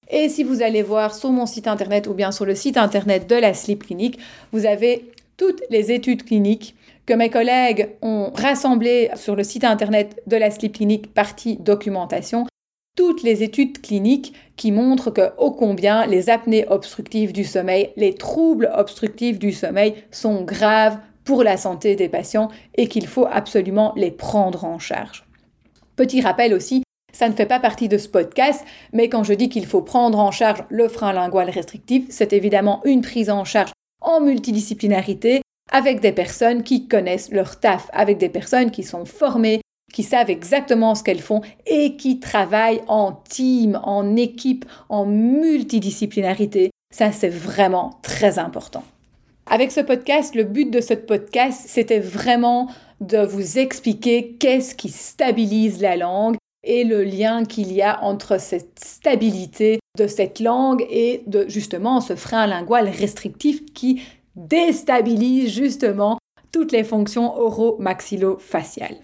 Et 0.08 0.28
si 0.28 0.44
vous 0.44 0.62
allez 0.62 0.82
voir 0.82 1.14
sur 1.14 1.30
mon 1.30 1.46
site 1.46 1.66
internet 1.66 2.06
ou 2.06 2.14
bien 2.14 2.32
sur 2.32 2.44
le 2.44 2.54
site 2.54 2.76
internet 2.76 3.28
de 3.28 3.36
la 3.36 3.54
Sleep 3.54 3.84
Clinic, 3.84 4.18
vous 4.52 4.66
avez 4.66 5.10
toutes 5.36 5.62
les 5.70 5.92
études 5.92 6.24
cliniques 6.24 6.74
que 7.06 7.14
mes 7.14 7.30
collègues 7.30 7.96
ont 8.02 8.30
rassemblées 8.34 9.10
sur 9.14 9.34
le 9.34 9.44
site 9.44 9.64
internet 9.64 10.20
de 10.26 10.36
la 10.36 10.50
Sleep 10.50 10.74
Clinic 10.74 11.14
partie 11.14 11.56
documentation, 11.56 12.46
toutes 12.96 13.22
les 13.22 13.42
études 13.42 13.80
cliniques 13.80 14.34
qui 14.56 14.72
montrent 14.72 15.10
que, 15.10 15.32
ô 15.38 15.50
combien, 15.52 16.06
les 16.06 16.28
apnées 16.28 16.66
obstructives 16.68 17.32
du 17.32 17.44
sommeil, 17.44 17.92
les 17.96 18.14
troubles 18.14 18.70
obstructifs 18.74 19.38
du 19.38 19.52
sommeil 19.52 19.94
sont 20.10 20.42
graves 20.42 20.98
pour 21.24 21.42
la 21.42 21.56
santé 21.56 21.96
des 21.96 22.08
patients 22.08 22.50
et 22.76 22.88
qu'il 22.88 23.06
faut 23.06 23.26
absolument 23.30 23.92
les 23.96 24.10
prendre 24.10 24.64
en 24.64 24.78
charge. 24.78 25.24
Petit 25.96 26.20
rappel 26.20 26.54
aussi, 26.54 26.82
ça 27.12 27.28
ne 27.28 27.34
fait 27.34 27.46
pas 27.46 27.60
partie 27.60 27.88
de 27.88 27.98
ce 27.98 28.08
podcast, 28.08 28.64
mais 28.92 29.08
quand 29.08 29.24
je 29.24 29.34
dis 29.34 29.48
qu'il 29.48 29.66
faut 29.66 29.82
prendre 29.82 30.18
en 30.18 30.30
charge 30.30 30.64
le 30.68 30.88
frein 30.88 31.12
lingual 31.12 31.50
restrictif, 31.50 32.04
c'est 32.08 32.32
évidemment 32.32 32.80
une 32.84 33.02
prise 33.02 33.30
en 33.30 33.44
charge 33.44 33.72
en 34.00 34.20
multidisciplinarité 34.20 35.42
avec 35.72 36.00
des 36.00 36.12
personnes 36.12 36.62
qui 36.62 36.88
connaissent 36.88 37.30
leur 37.30 37.60
taf, 37.60 37.88
avec 37.92 38.18
des 38.18 38.28
personnes 38.28 38.70
qui 38.70 38.82
sont 38.82 39.04
formées, 39.04 39.60
qui 39.92 40.02
savent 40.02 40.30
exactement 40.30 40.94
ce 40.94 41.02
qu'elles 41.02 41.20
font 41.20 41.42
et 41.66 41.96
qui 41.96 42.20
travaillent 42.20 42.82
en 42.88 43.12
team, 43.12 43.80
en 43.82 44.16
équipe, 44.16 44.64
en 44.88 45.06
multidisciplinarité. 45.06 46.70
Ça, 46.92 47.12
c'est 47.12 47.28
vraiment 47.28 47.98
très 48.02 48.38
important. 48.38 48.84
Avec 49.46 49.72
ce 49.72 49.80
podcast, 49.80 50.34
le 50.34 50.44
but 50.44 50.70
de 50.70 50.80
ce 50.80 50.94
podcast, 50.94 51.62
c'était 51.66 51.98
vraiment 51.98 52.68
de 53.00 53.18
vous 53.18 53.58
expliquer 53.58 54.36
qu'est-ce 54.38 54.74
qui 54.74 54.90
stabilise 54.90 55.80
la 55.80 55.96
langue 55.96 56.36
et 56.62 56.84
le 56.84 57.02
lien 57.02 57.44
qu'il 57.44 57.72
y 57.72 57.82
a 57.82 58.02
entre 58.04 58.38
cette 58.38 58.78
stabilité 58.78 59.80
de 59.98 60.06
cette 60.06 60.40
langue 60.40 60.86
et 60.90 61.22
de 61.26 61.46
justement 61.48 62.00
ce 62.00 62.14
frein 62.14 62.46
lingual 62.46 62.88
restrictif 62.88 63.64
qui 63.72 64.02
déstabilise 64.36 65.52
justement 65.52 66.18
toutes 66.52 66.72
les 66.72 66.84
fonctions 66.84 67.34
oro-maxillo-faciales. 67.36 68.96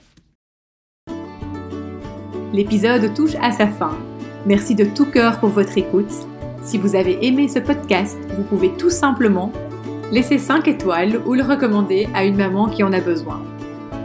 L'épisode 2.56 3.12
touche 3.12 3.34
à 3.42 3.52
sa 3.52 3.66
fin. 3.66 3.98
Merci 4.46 4.74
de 4.74 4.86
tout 4.86 5.04
cœur 5.04 5.40
pour 5.40 5.50
votre 5.50 5.76
écoute. 5.76 6.10
Si 6.62 6.78
vous 6.78 6.96
avez 6.96 7.26
aimé 7.26 7.48
ce 7.48 7.58
podcast, 7.58 8.16
vous 8.34 8.44
pouvez 8.44 8.70
tout 8.78 8.88
simplement 8.88 9.52
laisser 10.10 10.38
5 10.38 10.66
étoiles 10.66 11.20
ou 11.26 11.34
le 11.34 11.42
recommander 11.42 12.08
à 12.14 12.24
une 12.24 12.38
maman 12.38 12.70
qui 12.70 12.82
en 12.82 12.94
a 12.94 13.00
besoin. 13.00 13.42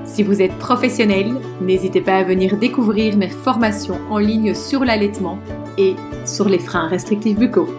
Si 0.04 0.22
vous 0.22 0.42
êtes 0.42 0.58
professionnel, 0.58 1.34
n'hésitez 1.62 2.02
pas 2.02 2.18
à 2.18 2.24
venir 2.26 2.58
découvrir 2.58 3.16
mes 3.16 3.30
formations 3.30 4.02
en 4.10 4.18
ligne 4.18 4.54
sur 4.54 4.84
l'allaitement 4.84 5.40
et 5.78 5.96
sur 6.26 6.50
les 6.50 6.60
freins 6.60 6.90
restrictifs 6.90 7.40
buccaux. 7.40 7.70